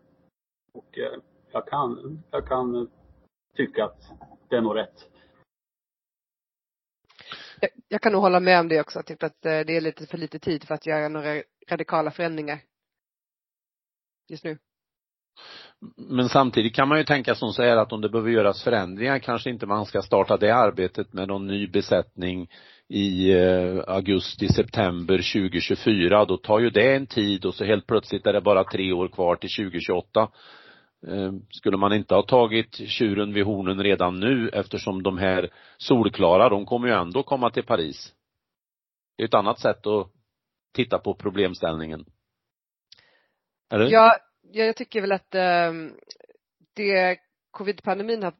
[0.73, 1.19] Och eh,
[1.53, 2.91] jag kan, jag kan
[3.57, 4.11] tycka att
[4.49, 5.09] det är nog rätt.
[7.89, 10.39] Jag, kan nog hålla med om det också, typ att det är lite för lite
[10.39, 12.59] tid för att göra några radikala förändringar.
[14.29, 14.59] Just nu.
[15.97, 19.19] Men samtidigt kan man ju tänka som så här att om det behöver göras förändringar
[19.19, 22.51] kanske inte man ska starta det arbetet med någon ny besättning
[22.89, 28.27] i eh, augusti, september 2024, då tar ju det en tid och så helt plötsligt
[28.27, 30.31] är det bara tre år kvar till 2028.
[31.07, 36.49] Eh, skulle man inte ha tagit tjuren vid hornen redan nu eftersom de här solklara,
[36.49, 38.15] de kommer ju ändå komma till Paris.
[39.17, 40.11] Det är ett annat sätt att
[40.75, 42.05] titta på problemställningen.
[43.71, 43.91] Eller?
[43.91, 44.17] Ja,
[44.53, 45.73] jag tycker väl att eh,
[46.75, 47.19] det
[47.51, 48.35] covid-pandemin har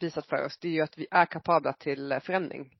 [0.00, 2.70] visat för oss, det är ju att vi är kapabla till förändring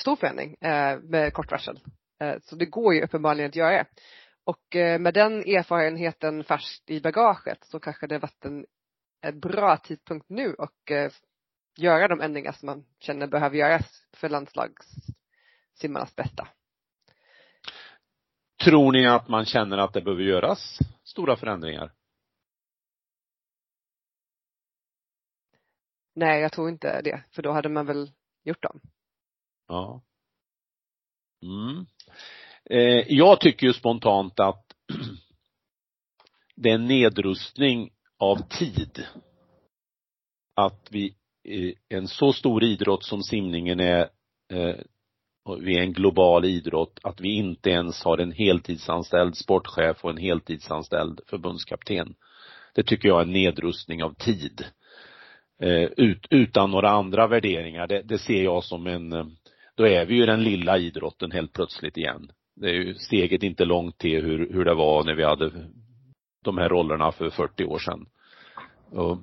[0.00, 1.80] stor förändring eh, med kort varsel.
[2.20, 3.86] Eh, så det går ju uppenbarligen att göra.
[4.44, 8.66] Och eh, med den erfarenheten färskt i bagaget så kanske det varit en,
[9.20, 10.92] en bra tidpunkt nu och
[11.78, 16.48] göra de ändringar som man känner behöver göras för landslagssimmarnas bästa.
[18.64, 21.92] Tror ni att man känner att det behöver göras stora förändringar?
[26.14, 28.10] Nej, jag tror inte det, för då hade man väl
[28.44, 28.80] gjort dem.
[29.68, 30.02] Ja.
[31.42, 31.86] Mm.
[32.70, 34.64] Eh, jag tycker ju spontant att
[36.56, 39.04] det är en nedrustning av tid.
[40.54, 44.00] Att vi, eh, en så stor idrott som simningen är,
[44.52, 44.76] eh,
[45.60, 50.16] vi är en global idrott, att vi inte ens har en heltidsanställd sportchef och en
[50.16, 52.14] heltidsanställd förbundskapten.
[52.74, 54.64] Det tycker jag är en nedrustning av tid.
[55.62, 57.86] Eh, ut, utan några andra värderingar.
[57.86, 59.26] Det, det ser jag som en eh,
[59.78, 62.30] då är vi ju den lilla idrotten helt plötsligt igen.
[62.56, 65.50] Det är ju steget inte långt till hur, hur det var när vi hade
[66.44, 68.06] de här rollerna för 40 år sedan.
[68.90, 69.18] Och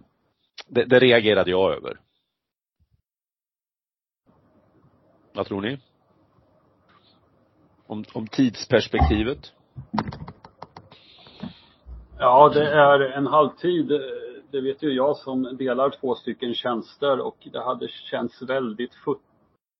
[0.67, 1.99] det, det reagerade jag över.
[5.33, 5.77] Vad tror ni?
[7.87, 9.53] Om, om tidsperspektivet?
[12.19, 13.87] Ja, det är en halvtid.
[14.51, 19.24] Det vet ju jag som delar två stycken tjänster och det hade känts väldigt futtigt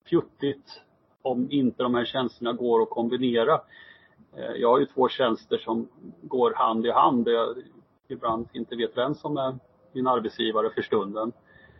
[0.06, 0.82] fjuttigt
[1.22, 3.62] om inte de här tjänsterna går att kombinera.
[4.36, 5.88] Eh, jag har ju två tjänster som
[6.22, 7.56] går hand i hand där jag
[8.08, 9.56] ibland inte vet vem som är
[9.92, 11.32] min arbetsgivare för stunden.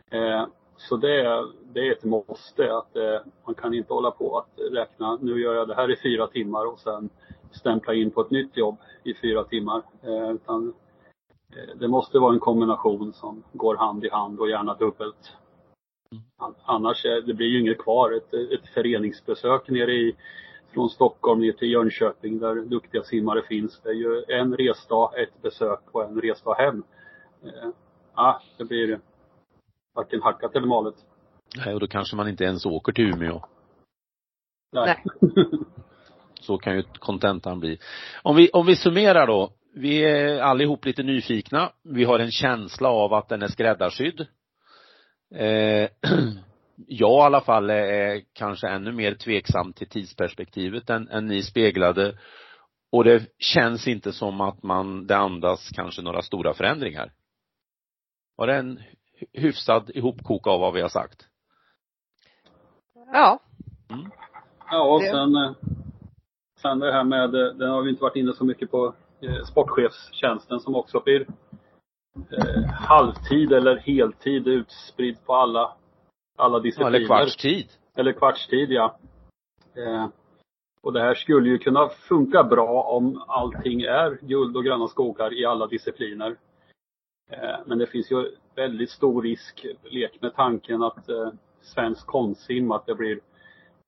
[0.10, 0.46] Eh,
[0.78, 4.60] så det är, det är ett måste att eh, man kan inte hålla på att
[4.72, 7.10] räkna, nu gör jag det här i fyra timmar och sen
[7.52, 9.82] stämpla in på ett nytt jobb i fyra timmar.
[10.34, 10.74] Utan
[11.76, 15.38] det måste vara en kombination som går hand i hand och gärna dubbelt.
[16.66, 18.12] Annars är, det blir ju inget kvar.
[18.12, 20.16] Ett, ett föreningsbesök nere i,
[20.74, 23.82] från Stockholm ner till Jönköping där duktiga simmare finns.
[23.84, 26.84] Det är ju en resdag, ett besök och en resdag hem.
[27.44, 27.70] Eh,
[28.14, 29.00] ah, det blir
[29.96, 30.96] varken hackat eller malet.
[31.58, 33.42] Nej, och då kanske man inte ens åker till Umeå.
[34.72, 35.04] Nej.
[36.42, 37.80] Så kan ju kontentan bli.
[38.24, 39.52] Om vi, om vi summerar då.
[39.78, 41.72] Vi är allihop lite nyfikna.
[41.84, 44.28] Vi har en känsla av att den är skräddarsydd.
[45.36, 45.90] Eh,
[46.88, 52.18] jag i alla fall är kanske ännu mer tveksam till tidsperspektivet än, än ni speglade.
[52.92, 57.12] Och det känns inte som att man, det andas kanske några stora förändringar.
[58.38, 58.80] Var det en
[59.34, 61.28] hyfsad ihopkok av vad vi har sagt?
[63.14, 63.40] Ja.
[63.90, 64.12] Mm.
[64.72, 65.52] Ja, och sen, eh,
[66.62, 70.60] sen det här med, den har vi inte varit inne så mycket på, eh, sportchefstjänsten
[70.60, 71.28] som också blir
[72.16, 75.74] eh, halvtid eller heltid utspridd på alla,
[76.38, 76.96] alla discipliner.
[76.96, 77.68] Eller kvartstid.
[77.96, 78.98] Eller kvartstid, ja.
[79.76, 80.08] Eh,
[80.82, 85.40] och det här skulle ju kunna funka bra om allting är guld och gröna skogar
[85.40, 86.36] i alla discipliner.
[87.32, 92.72] Eh, men det finns ju väldigt stor risk, lek med tanken att eh, svensk konstsim,
[92.72, 93.20] att det blir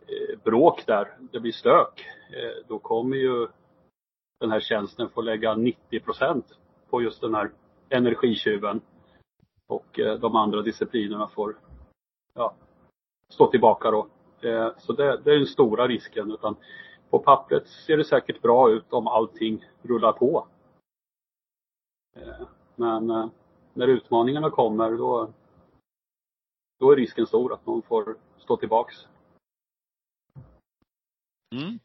[0.07, 2.05] eh, bråk där, det blir stök.
[2.33, 3.47] Eh, då kommer ju
[4.39, 6.45] den här tjänsten får lägga 90 procent
[6.89, 7.51] på just den här
[7.89, 8.81] energitjuven.
[9.67, 11.57] Och eh, de andra disciplinerna får
[12.33, 12.55] ja,
[13.29, 14.07] stå tillbaka då.
[14.41, 16.31] Eh, så det, det är den stora risken.
[16.31, 16.55] Utan
[17.09, 20.47] på pappret ser det säkert bra ut om allting rullar på.
[22.15, 23.29] Eh, men eh,
[23.73, 25.33] när utmaningarna kommer då,
[26.79, 28.95] då är risken stor att någon får stå tillbaks.
[31.55, 31.79] Mm.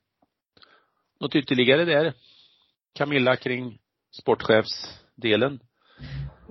[1.21, 2.15] Något ytterligare där?
[2.93, 3.79] Camilla kring
[4.11, 5.61] sportchefsdelen?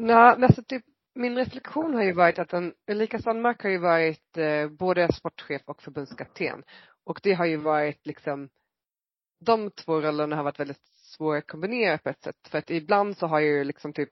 [0.01, 0.85] Nej, men alltså typ
[1.15, 5.61] min reflektion har ju varit att en, Ulrika Sandmark har ju varit eh, både sportchef
[5.65, 6.63] och förbundskapten.
[7.05, 8.49] Och det har ju varit liksom,
[9.45, 12.47] de två rollerna har varit väldigt svåra att kombinera på ett sätt.
[12.47, 14.09] För att ibland så har ju liksom typ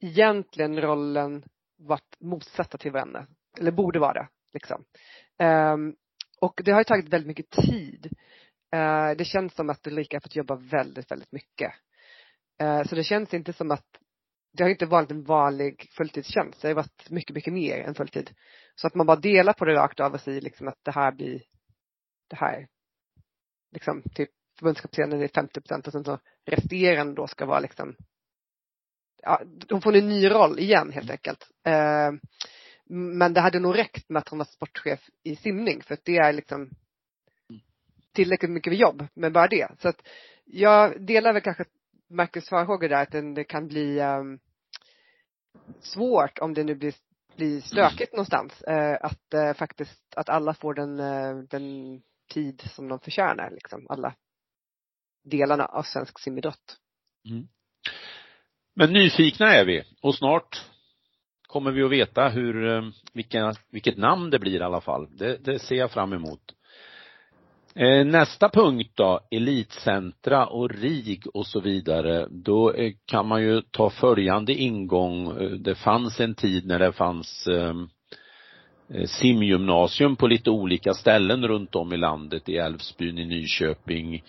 [0.00, 1.44] egentligen rollen
[1.78, 3.26] varit motsatta till varandra.
[3.58, 4.84] Eller borde vara det, liksom.
[5.42, 5.96] Um,
[6.40, 8.06] och det har ju tagit väldigt mycket tid.
[8.74, 11.72] Uh, det känns som att Ulrika har fått jobba väldigt, väldigt mycket.
[12.62, 13.86] Uh, så det känns inte som att
[14.58, 16.62] det har inte varit en vanlig fulltidstjänst.
[16.62, 18.30] Det har varit mycket, mycket mer än fulltid.
[18.74, 21.12] Så att man bara delar på det rakt av och säger liksom att det här
[21.12, 21.42] blir
[22.28, 22.68] det här.
[23.72, 27.96] Liksom typ förbundskaptenen är 50 procent och sen så resterande då ska vara liksom
[29.22, 31.50] ja, hon får en ny roll igen helt enkelt.
[31.66, 32.12] Eh,
[32.90, 36.16] men det hade nog räckt med att hon var sportchef i simning för att det
[36.16, 36.70] är liksom
[38.14, 39.68] tillräckligt mycket jobb med bara det.
[39.78, 40.08] Så att
[40.44, 41.64] jag delar väl kanske
[42.10, 44.38] Marcus farhågor där att det kan bli um,
[45.80, 46.94] svårt om det nu blir,
[47.36, 48.62] blir stökigt någonstans.
[48.68, 52.00] Uh, att uh, faktiskt, att alla får den, uh, den
[52.32, 53.86] tid som de förtjänar liksom.
[53.88, 54.14] Alla
[55.24, 56.76] delarna av svensk simidrott.
[57.28, 57.48] Mm.
[58.74, 60.62] Men nyfikna är vi och snart
[61.48, 65.16] kommer vi att veta hur, vilka, vilket namn det blir i alla fall.
[65.16, 66.54] Det, det ser jag fram emot.
[67.74, 72.26] Eh, nästa punkt då, elitcentra och RIG och så vidare.
[72.30, 75.26] Då eh, kan man ju ta följande ingång.
[75.26, 77.48] Eh, det fanns en tid när det fanns
[79.06, 82.48] simgymnasium på lite olika ställen runt om i landet.
[82.48, 84.22] I Älvsbyn, i Nyköping,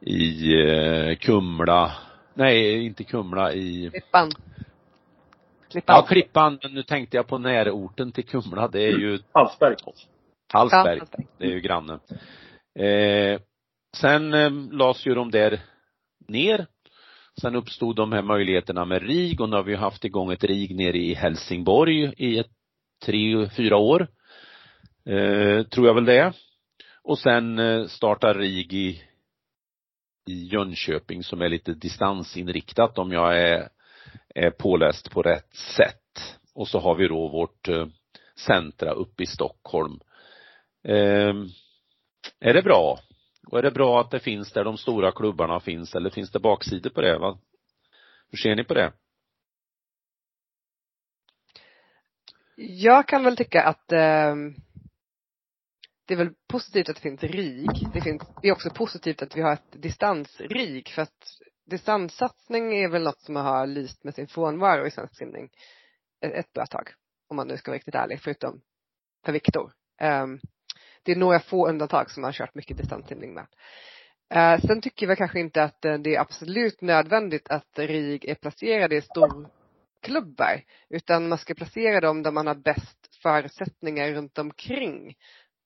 [0.00, 1.92] i Kumla.
[2.34, 4.30] Nej, inte Kumla, i Klippan.
[5.70, 5.96] Klippan.
[5.96, 6.58] Ja, Klippan.
[6.70, 8.68] Nu tänkte jag på närorten till Kumla.
[8.68, 9.74] Det är ju Hallsberg.
[10.52, 11.00] Hallsberg.
[11.38, 12.00] Det är ju grannen.
[12.78, 13.40] Eh,
[13.96, 15.60] sen eh, lades ju de där
[16.28, 16.66] ner.
[17.40, 20.76] Sen uppstod de här möjligheterna med RIG och nu har vi haft igång ett RIG
[20.76, 22.50] nere i Helsingborg i ett,
[23.04, 24.08] tre, fyra år.
[25.04, 26.32] Eh, tror jag väl det.
[27.02, 29.02] Och sen eh, startar RIG i,
[30.28, 33.68] i Jönköping som är lite distansinriktat om jag är,
[34.34, 36.38] är påläst på rätt sätt.
[36.54, 37.86] Och så har vi då vårt eh,
[38.46, 40.00] centra uppe i Stockholm.
[40.84, 41.34] Eh,
[42.40, 42.98] är det bra?
[43.46, 46.40] Och är det bra att det finns där de stora klubbarna finns eller finns det
[46.40, 47.18] baksidor på det?
[47.18, 47.38] Va?
[48.30, 48.92] Hur ser ni på det?
[52.56, 54.34] Jag kan väl tycka att eh,
[56.06, 57.88] det är väl positivt att det finns RIG.
[57.94, 60.88] Det, finns, det är också positivt att vi har ett distans-RIG.
[60.88, 65.50] för att distanssatsning är väl något som har lyst med sin frånvaro i svensk simning
[66.20, 66.88] ett bra tag.
[67.28, 68.60] Om man nu ska vara riktigt ärlig, förutom
[69.24, 69.72] för Viktor.
[70.02, 70.40] Um,
[71.08, 73.46] det är några få undantag som man har kört mycket distanssimning med.
[74.34, 78.34] Eh, sen tycker vi kanske inte att eh, det är absolut nödvändigt att RIG är
[78.34, 80.62] placerade i storklubbar.
[80.90, 85.14] Utan man ska placera dem där man har bäst förutsättningar runt omkring.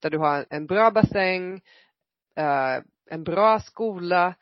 [0.02, 1.54] Där du har en bra bassäng,
[2.36, 2.78] eh,
[3.10, 4.34] en bra skola,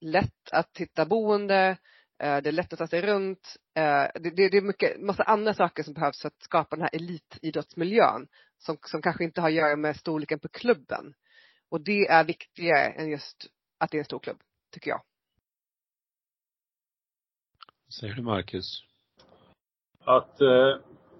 [0.00, 1.76] lätt att hitta boende,
[2.22, 3.56] eh, det är lätt att ta sig runt.
[3.74, 6.94] Eh, det, det är mycket, massa andra saker som behövs för att skapa den här
[6.94, 8.28] elitidrottsmiljön
[8.62, 11.14] som, som kanske inte har att göra med storleken på klubben.
[11.70, 13.46] Och det är viktigare än just
[13.78, 14.40] att det är en stor klubb,
[14.70, 15.00] tycker jag.
[18.00, 18.64] Säger du Marcus?
[20.04, 20.76] Att eh,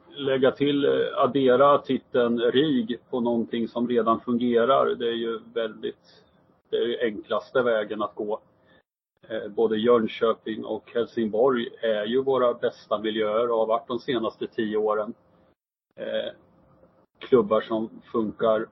[0.08, 6.24] lägga till, eh, addera titeln RIG på någonting som redan fungerar, det är ju väldigt,
[6.70, 8.40] det är ju enklaste vägen att gå.
[9.28, 14.46] Eh, både Jönköping och Helsingborg är ju våra bästa miljöer och har varit de senaste
[14.46, 15.14] tio åren.
[15.96, 16.32] Eh,
[17.28, 18.66] klubbar som funkar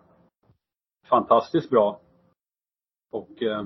[1.09, 2.01] fantastiskt bra.
[3.13, 3.65] Och eh,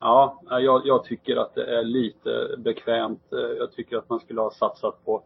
[0.00, 3.32] ja, jag, jag, tycker att det är lite bekvämt.
[3.32, 5.24] Eh, jag tycker att man skulle ha satsat på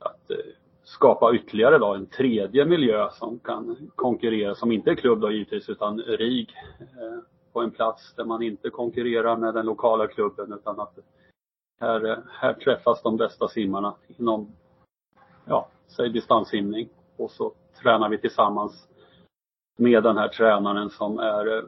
[0.00, 0.36] att eh,
[0.82, 5.68] skapa ytterligare då en tredje miljö som kan konkurrera, som inte är klubb då givetvis,
[5.68, 6.54] utan RIG.
[6.78, 7.18] Eh,
[7.54, 10.98] på en plats där man inte konkurrerar med den lokala klubben utan att
[11.80, 14.52] här, eh, här träffas de bästa simmarna inom,
[15.44, 17.52] ja, säg distanssimning och så
[17.82, 18.88] tränar vi tillsammans
[19.76, 21.64] med den här tränaren som är eh,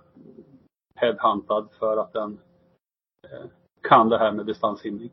[0.94, 2.40] headhuntad för att den
[3.28, 3.47] eh,
[3.82, 5.12] kan det här med distanssimning.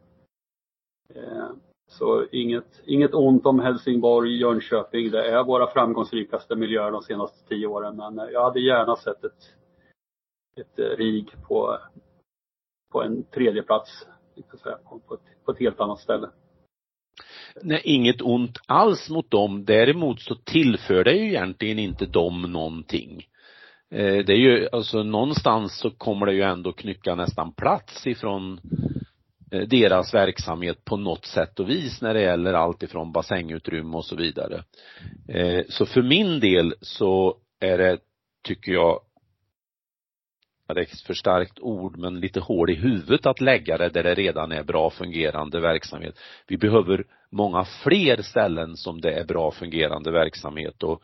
[1.09, 1.49] Eh,
[1.87, 5.11] så inget, inget ont om Helsingborg, Jönköping.
[5.11, 7.95] Det är våra framgångsrikaste miljöer de senaste tio åren.
[7.95, 9.55] Men jag hade gärna sett ett,
[10.55, 11.77] ett RIG på,
[12.91, 14.07] på en tredje plats
[15.07, 16.29] på, ett, på ett helt annat ställe.
[17.61, 19.65] Nej, inget ont alls mot dem.
[19.65, 23.25] Däremot så tillför det ju egentligen inte dem någonting.
[23.91, 28.59] Eh, det är ju, alltså någonstans så kommer det ju ändå knycka nästan plats ifrån
[29.51, 34.05] eh, deras verksamhet på något sätt och vis när det gäller allt ifrån bassängutrymme och
[34.05, 34.63] så vidare.
[35.27, 37.97] Eh, så för min del så är det,
[38.47, 38.99] tycker jag,
[40.67, 44.03] det är ett för starkt ord, men lite hål i huvudet att lägga det där
[44.03, 46.19] det redan är bra fungerande verksamhet.
[46.47, 51.03] Vi behöver många fler ställen som det är bra fungerande verksamhet och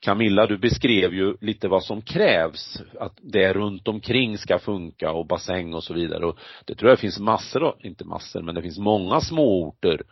[0.00, 5.26] Camilla, du beskrev ju lite vad som krävs, att det runt omkring ska funka och
[5.26, 8.62] bassäng och så vidare och det tror jag finns massor av, inte massor, men det
[8.62, 10.02] finns många småorter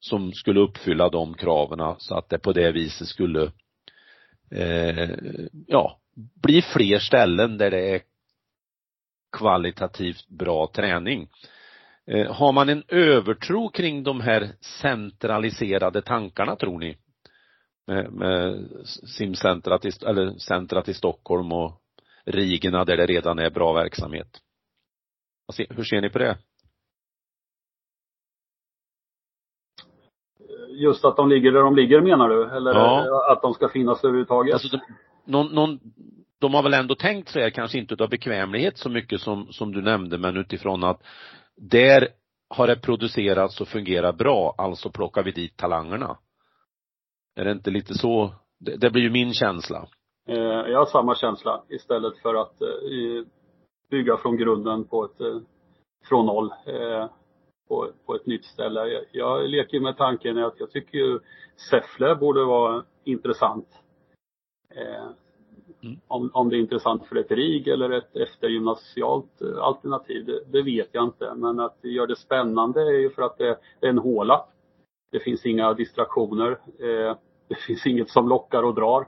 [0.00, 3.52] som skulle uppfylla de kraven så att det på det viset skulle
[4.50, 5.10] eh,
[5.66, 5.98] ja,
[6.42, 8.00] bli fler ställen där det är
[9.38, 11.28] kvalitativt bra träning.
[12.06, 14.48] Eh, har man en övertro kring de här
[14.82, 16.96] centraliserade tankarna tror ni?
[17.86, 18.68] med, med
[19.06, 21.80] simcentrat i, eller centrat i Stockholm och
[22.24, 24.28] Rigorna där det redan är bra verksamhet.
[25.68, 26.38] Hur ser ni på det?
[30.68, 32.50] Just att de ligger där de ligger menar du?
[32.56, 33.32] Eller ja.
[33.32, 34.54] att de ska finnas överhuvudtaget?
[34.54, 34.78] Alltså
[35.24, 35.80] någon, någon,
[36.44, 39.82] de har väl ändå tänkt sig, kanske inte utav bekvämlighet så mycket som, som du
[39.82, 41.02] nämnde, men utifrån att
[41.56, 42.08] där
[42.48, 46.18] har det producerats och fungerar bra, alltså plockar vi dit talangerna.
[47.36, 48.34] Är det inte lite så?
[48.60, 49.88] Det, det blir ju min känsla.
[50.28, 50.36] Eh,
[50.72, 53.26] jag har samma känsla istället för att eh,
[53.90, 55.40] bygga från grunden på ett, eh,
[56.08, 57.06] från noll eh,
[57.68, 58.80] på, på ett nytt ställe.
[58.80, 61.20] Jag, jag leker med tanken att jag tycker ju
[61.70, 63.68] Säffle borde vara intressant.
[65.84, 66.00] Mm.
[66.08, 70.88] Om, om det är intressant för ett RIG eller ett eftergymnasialt alternativ, det, det, vet
[70.92, 71.34] jag inte.
[71.34, 74.44] Men att det gör det spännande är ju för att det, det är en håla.
[75.12, 76.50] Det finns inga distraktioner.
[76.78, 77.16] Eh,
[77.48, 79.06] det finns inget som lockar och drar.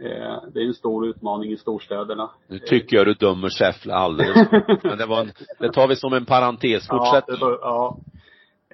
[0.00, 2.30] Eh, det är en stor utmaning i storstäderna.
[2.48, 4.48] Nu tycker jag du dömer Säffle alldeles
[4.82, 6.88] Men det var en, det tar vi som en parentes.
[6.88, 7.24] Fortsätt.
[7.26, 7.98] Ja, det, ja.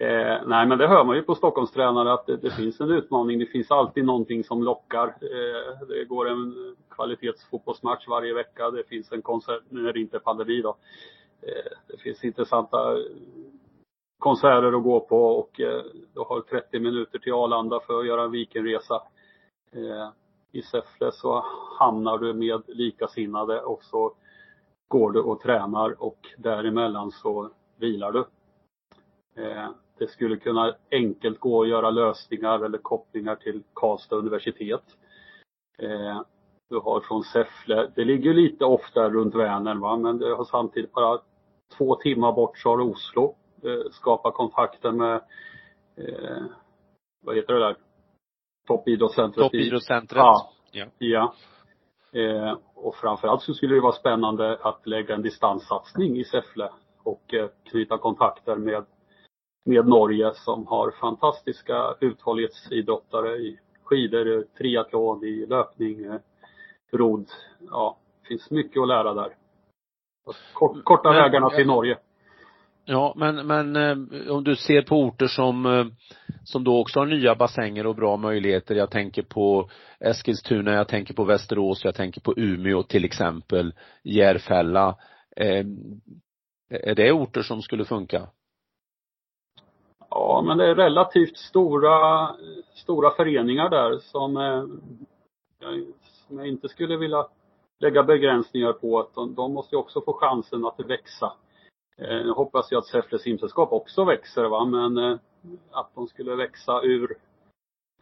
[0.02, 3.38] Eh, nej men det hör man ju på Stockholmstränare att det, det, finns en utmaning.
[3.38, 5.06] Det finns alltid någonting som lockar.
[5.06, 6.54] Eh, det går en
[6.90, 8.70] kvalitetsfotbollsmatch varje vecka.
[8.70, 10.76] Det finns en konsert, nu är det inte pandemi då.
[11.42, 12.96] Eh, det finns intressanta
[14.18, 15.82] konserter att gå på och eh,
[16.14, 19.02] du har 30 minuter till Arlanda för att göra en weekendresa.
[19.72, 20.08] Eh,
[20.52, 21.44] I Säffle så
[21.78, 24.14] hamnar du med likasinnade och så
[24.88, 28.24] går du och tränar och däremellan så vilar du.
[29.42, 29.68] Eh,
[29.98, 34.84] det skulle kunna enkelt gå att göra lösningar eller kopplingar till Karlstad universitet.
[36.70, 40.92] Du har från Säffle, det ligger lite ofta runt Vänern va, men det har samtidigt
[40.92, 41.18] bara
[41.78, 43.34] två timmar bort så har du Oslo
[43.64, 45.14] Eh, skapa kontakter med,
[45.96, 46.42] eh,
[47.24, 47.76] vad heter det där?
[48.66, 49.44] Toppidrottscentret.
[49.44, 50.18] Toppidrottscentret.
[50.18, 50.52] Ja.
[50.72, 50.86] ja.
[50.98, 51.34] ja.
[52.20, 56.70] Eh, och framförallt så skulle det vara spännande att lägga en distanssatsning i Säffle
[57.02, 58.84] och eh, knyta kontakter med,
[59.64, 66.20] med Norge som har fantastiska uthållighetsidrottare i skidor, triathlon, i löpning, eh,
[66.92, 67.26] rodd.
[67.70, 69.36] Ja, det finns mycket att lära där.
[70.52, 71.98] Kort, korta vägarna till Norge.
[72.84, 75.86] Ja, men, men eh, om du ser på orter som, eh,
[76.44, 78.74] som då också har nya bassänger och bra möjligheter.
[78.74, 84.96] Jag tänker på Eskilstuna, jag tänker på Västerås, jag tänker på Umeå till exempel, Järfälla.
[85.36, 85.66] Eh,
[86.70, 88.28] är det orter som skulle funka?
[90.14, 92.28] Ja, men det är relativt stora,
[92.74, 94.34] stora föreningar där som,
[96.26, 97.26] som jag inte skulle vilja
[97.80, 99.00] lägga begränsningar på.
[99.00, 101.32] Att de, de måste också få chansen att växa.
[101.98, 105.18] Eh, nu hoppas jag att Säffle simsällskap också växer va, men eh,
[105.70, 107.16] att de skulle växa ur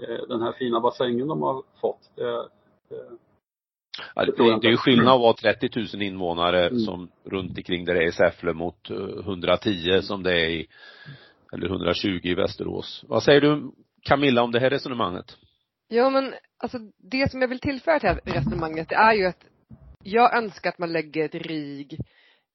[0.03, 2.11] eh, den här fina bassängen de har fått.
[4.15, 6.79] Ja, det, det, det är ju skillnad att vara 30 000 invånare mm.
[6.79, 10.67] som runt omkring där det är i Säffle mot 110 som det är i,
[11.53, 13.05] eller 120 i Västerås.
[13.09, 13.73] Vad säger du
[14.03, 15.37] Camilla om det här resonemanget?
[15.89, 19.27] Ja men alltså det som jag vill tillföra till det här resonemanget det är ju
[19.27, 19.45] att
[20.05, 21.99] jag önskar att man lägger ett RIG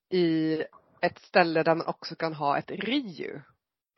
[0.09, 0.61] i
[1.01, 3.41] ett ställe där man också kan ha ett RIU.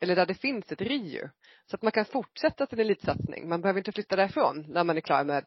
[0.00, 1.28] Eller där det finns ett RIU.
[1.66, 3.48] Så att man kan fortsätta sin elitsatsning.
[3.48, 5.44] Man behöver inte flytta därifrån när man är klar med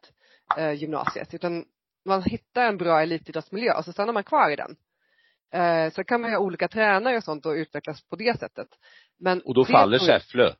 [0.58, 1.34] eh, gymnasiet.
[1.34, 1.64] Utan
[2.04, 4.76] man hittar en bra elitidrottsmiljö och så stannar man kvar i den.
[5.52, 8.68] Eh, så kan man ha olika tränare och sånt och utvecklas på det sättet.
[9.18, 10.54] Men Och då faller tror Säffle.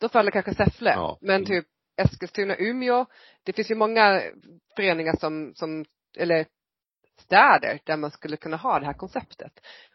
[0.00, 0.90] Då faller kanske Säffle.
[0.90, 1.18] Ja.
[1.20, 1.66] Men typ
[1.96, 3.06] Eskilstuna, Umeå.
[3.42, 4.22] Det finns ju många
[4.76, 5.84] föreningar som, som,
[6.18, 6.46] eller
[7.20, 9.52] städer där man skulle kunna ha det här konceptet.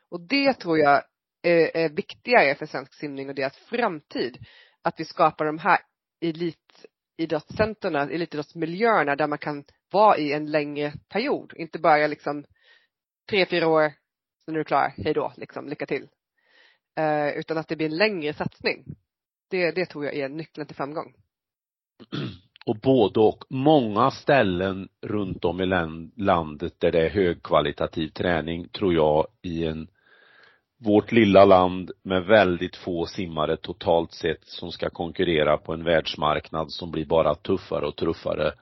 [0.09, 1.03] Och det tror jag
[1.41, 4.45] är, är viktigare för svensk simning och deras framtid.
[4.82, 5.80] Att vi skapar de här
[6.21, 11.53] elitidrottscenterna, elitidrottsmiljöerna där man kan vara i en längre period.
[11.55, 12.45] Inte bara liksom
[13.30, 13.93] tre, fyra år,
[14.45, 16.07] sen är du klar, hej då, liksom, lycka till.
[16.96, 18.86] Eh, utan att det blir en längre satsning.
[19.50, 21.14] Det, det tror jag är nyckeln till framgång.
[22.66, 23.44] Och både och.
[23.50, 25.66] Många ställen runt om i
[26.16, 29.88] landet där det är högkvalitativ träning tror jag i en
[30.80, 36.72] vårt lilla land med väldigt få simmare totalt sett som ska konkurrera på en världsmarknad
[36.72, 38.54] som blir bara tuffare och tuffare.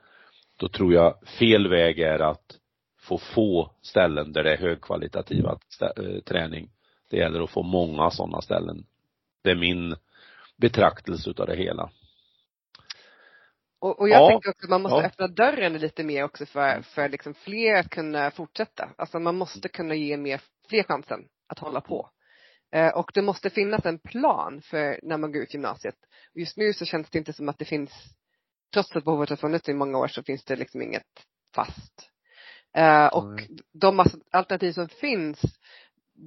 [0.57, 2.57] Då tror jag fel väg är att
[3.01, 6.69] få få ställen där det är högkvalitativa eh, träning.
[7.11, 8.85] Det gäller att få många sådana ställen.
[9.43, 9.95] Det är min
[10.57, 11.89] betraktelse utav det hela.
[13.79, 14.29] Och, och jag Ja.
[14.29, 15.03] tänker också att man måste Ja.
[15.05, 18.89] öppna dörren lite mer också för, för liksom fler att kunna fortsätta.
[18.97, 22.09] Alltså man måste kunna ge mer, fler chansen att hålla på.
[22.71, 25.95] Eh, och det måste finnas en plan för när man går ut gymnasiet.
[26.33, 27.91] Just nu så känns det inte som att det finns,
[28.73, 32.09] trots att behovet har funnits i många år så finns det liksom inget fast.
[32.77, 33.49] Eh, och Nej.
[33.73, 33.99] de
[34.31, 35.41] alternativ som finns,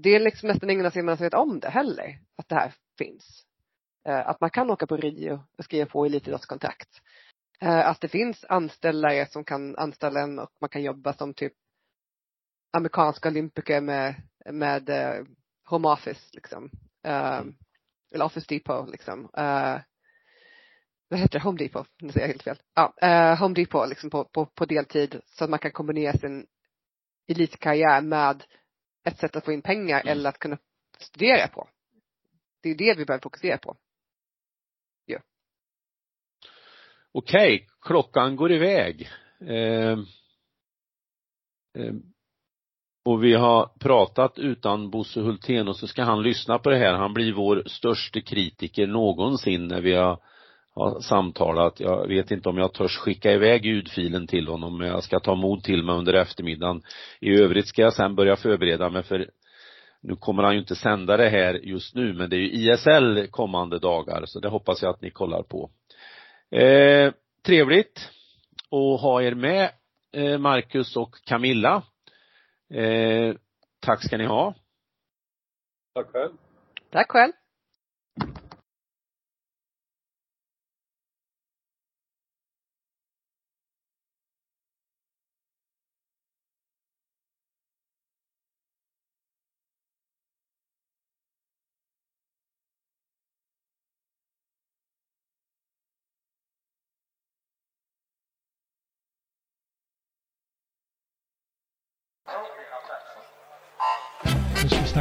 [0.03, 2.73] det är liksom nästan ingen av simmarna som vet om det heller, att det här
[2.99, 3.45] finns.
[4.09, 7.01] Eh, att man kan åka på Rio och skriva på elitidrottskontrakt.
[7.61, 11.53] Eh, att det finns anställare som kan anställa en och man kan jobba som typ
[12.73, 14.23] amerikanska olympiker med,
[14.53, 15.25] med eh,
[15.65, 16.71] home office liksom.
[18.13, 19.29] Eller office depot liksom.
[21.09, 21.45] Vad heter det?
[21.45, 21.89] Home depot?
[22.01, 22.63] Nu säger jag helt fel.
[22.75, 22.95] Ja,
[23.39, 26.47] home depot liksom på, på, på deltid så att man kan kombinera sin
[27.29, 28.45] elitkarriär med
[29.05, 30.13] ett sätt att få in pengar Mm.
[30.13, 30.59] eller att kunna
[30.99, 31.69] studera på.
[32.63, 33.77] Det är det vi behöver fokusera på.
[37.17, 39.09] Okej, klockan går iväg.
[39.41, 39.99] Eh,
[41.79, 41.95] eh,
[43.05, 46.95] och vi har pratat utan Bosse Hultén och så ska han lyssna på det här.
[46.95, 50.23] Han blir vår största kritiker någonsin när vi har,
[50.75, 51.81] har samtalat.
[51.81, 55.35] Jag vet inte om jag törs skicka iväg ljudfilen till honom men jag ska ta
[55.35, 56.83] mod till mig under eftermiddagen.
[57.21, 59.31] I övrigt ska jag sen börja förbereda mig för
[60.01, 63.27] nu kommer han ju inte sända det här just nu men det är ju ISL
[63.31, 65.71] kommande dagar så det hoppas jag att ni kollar på.
[66.51, 67.13] Eh,
[67.47, 68.11] trevligt
[68.71, 69.71] att ha er med,
[70.13, 71.83] eh, Marcus och Camilla.
[72.75, 73.35] Eh,
[73.81, 74.55] tack ska ni ha.
[75.95, 76.33] Tack själv.
[76.91, 77.33] Tack själv.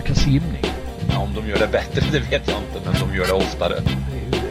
[0.04, 0.66] Snacka simning.
[1.10, 3.80] Ja, om de gör det bättre, det vet jag inte, men de gör det oftare.
[3.80, 4.42] Det är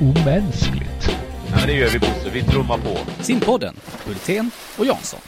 [0.00, 1.08] ju omänskligt.
[1.50, 2.98] Ja, men det gör vi Bosse, vi trummar på.
[3.22, 3.74] Simpodden,
[4.06, 5.20] Hultén och Jansson.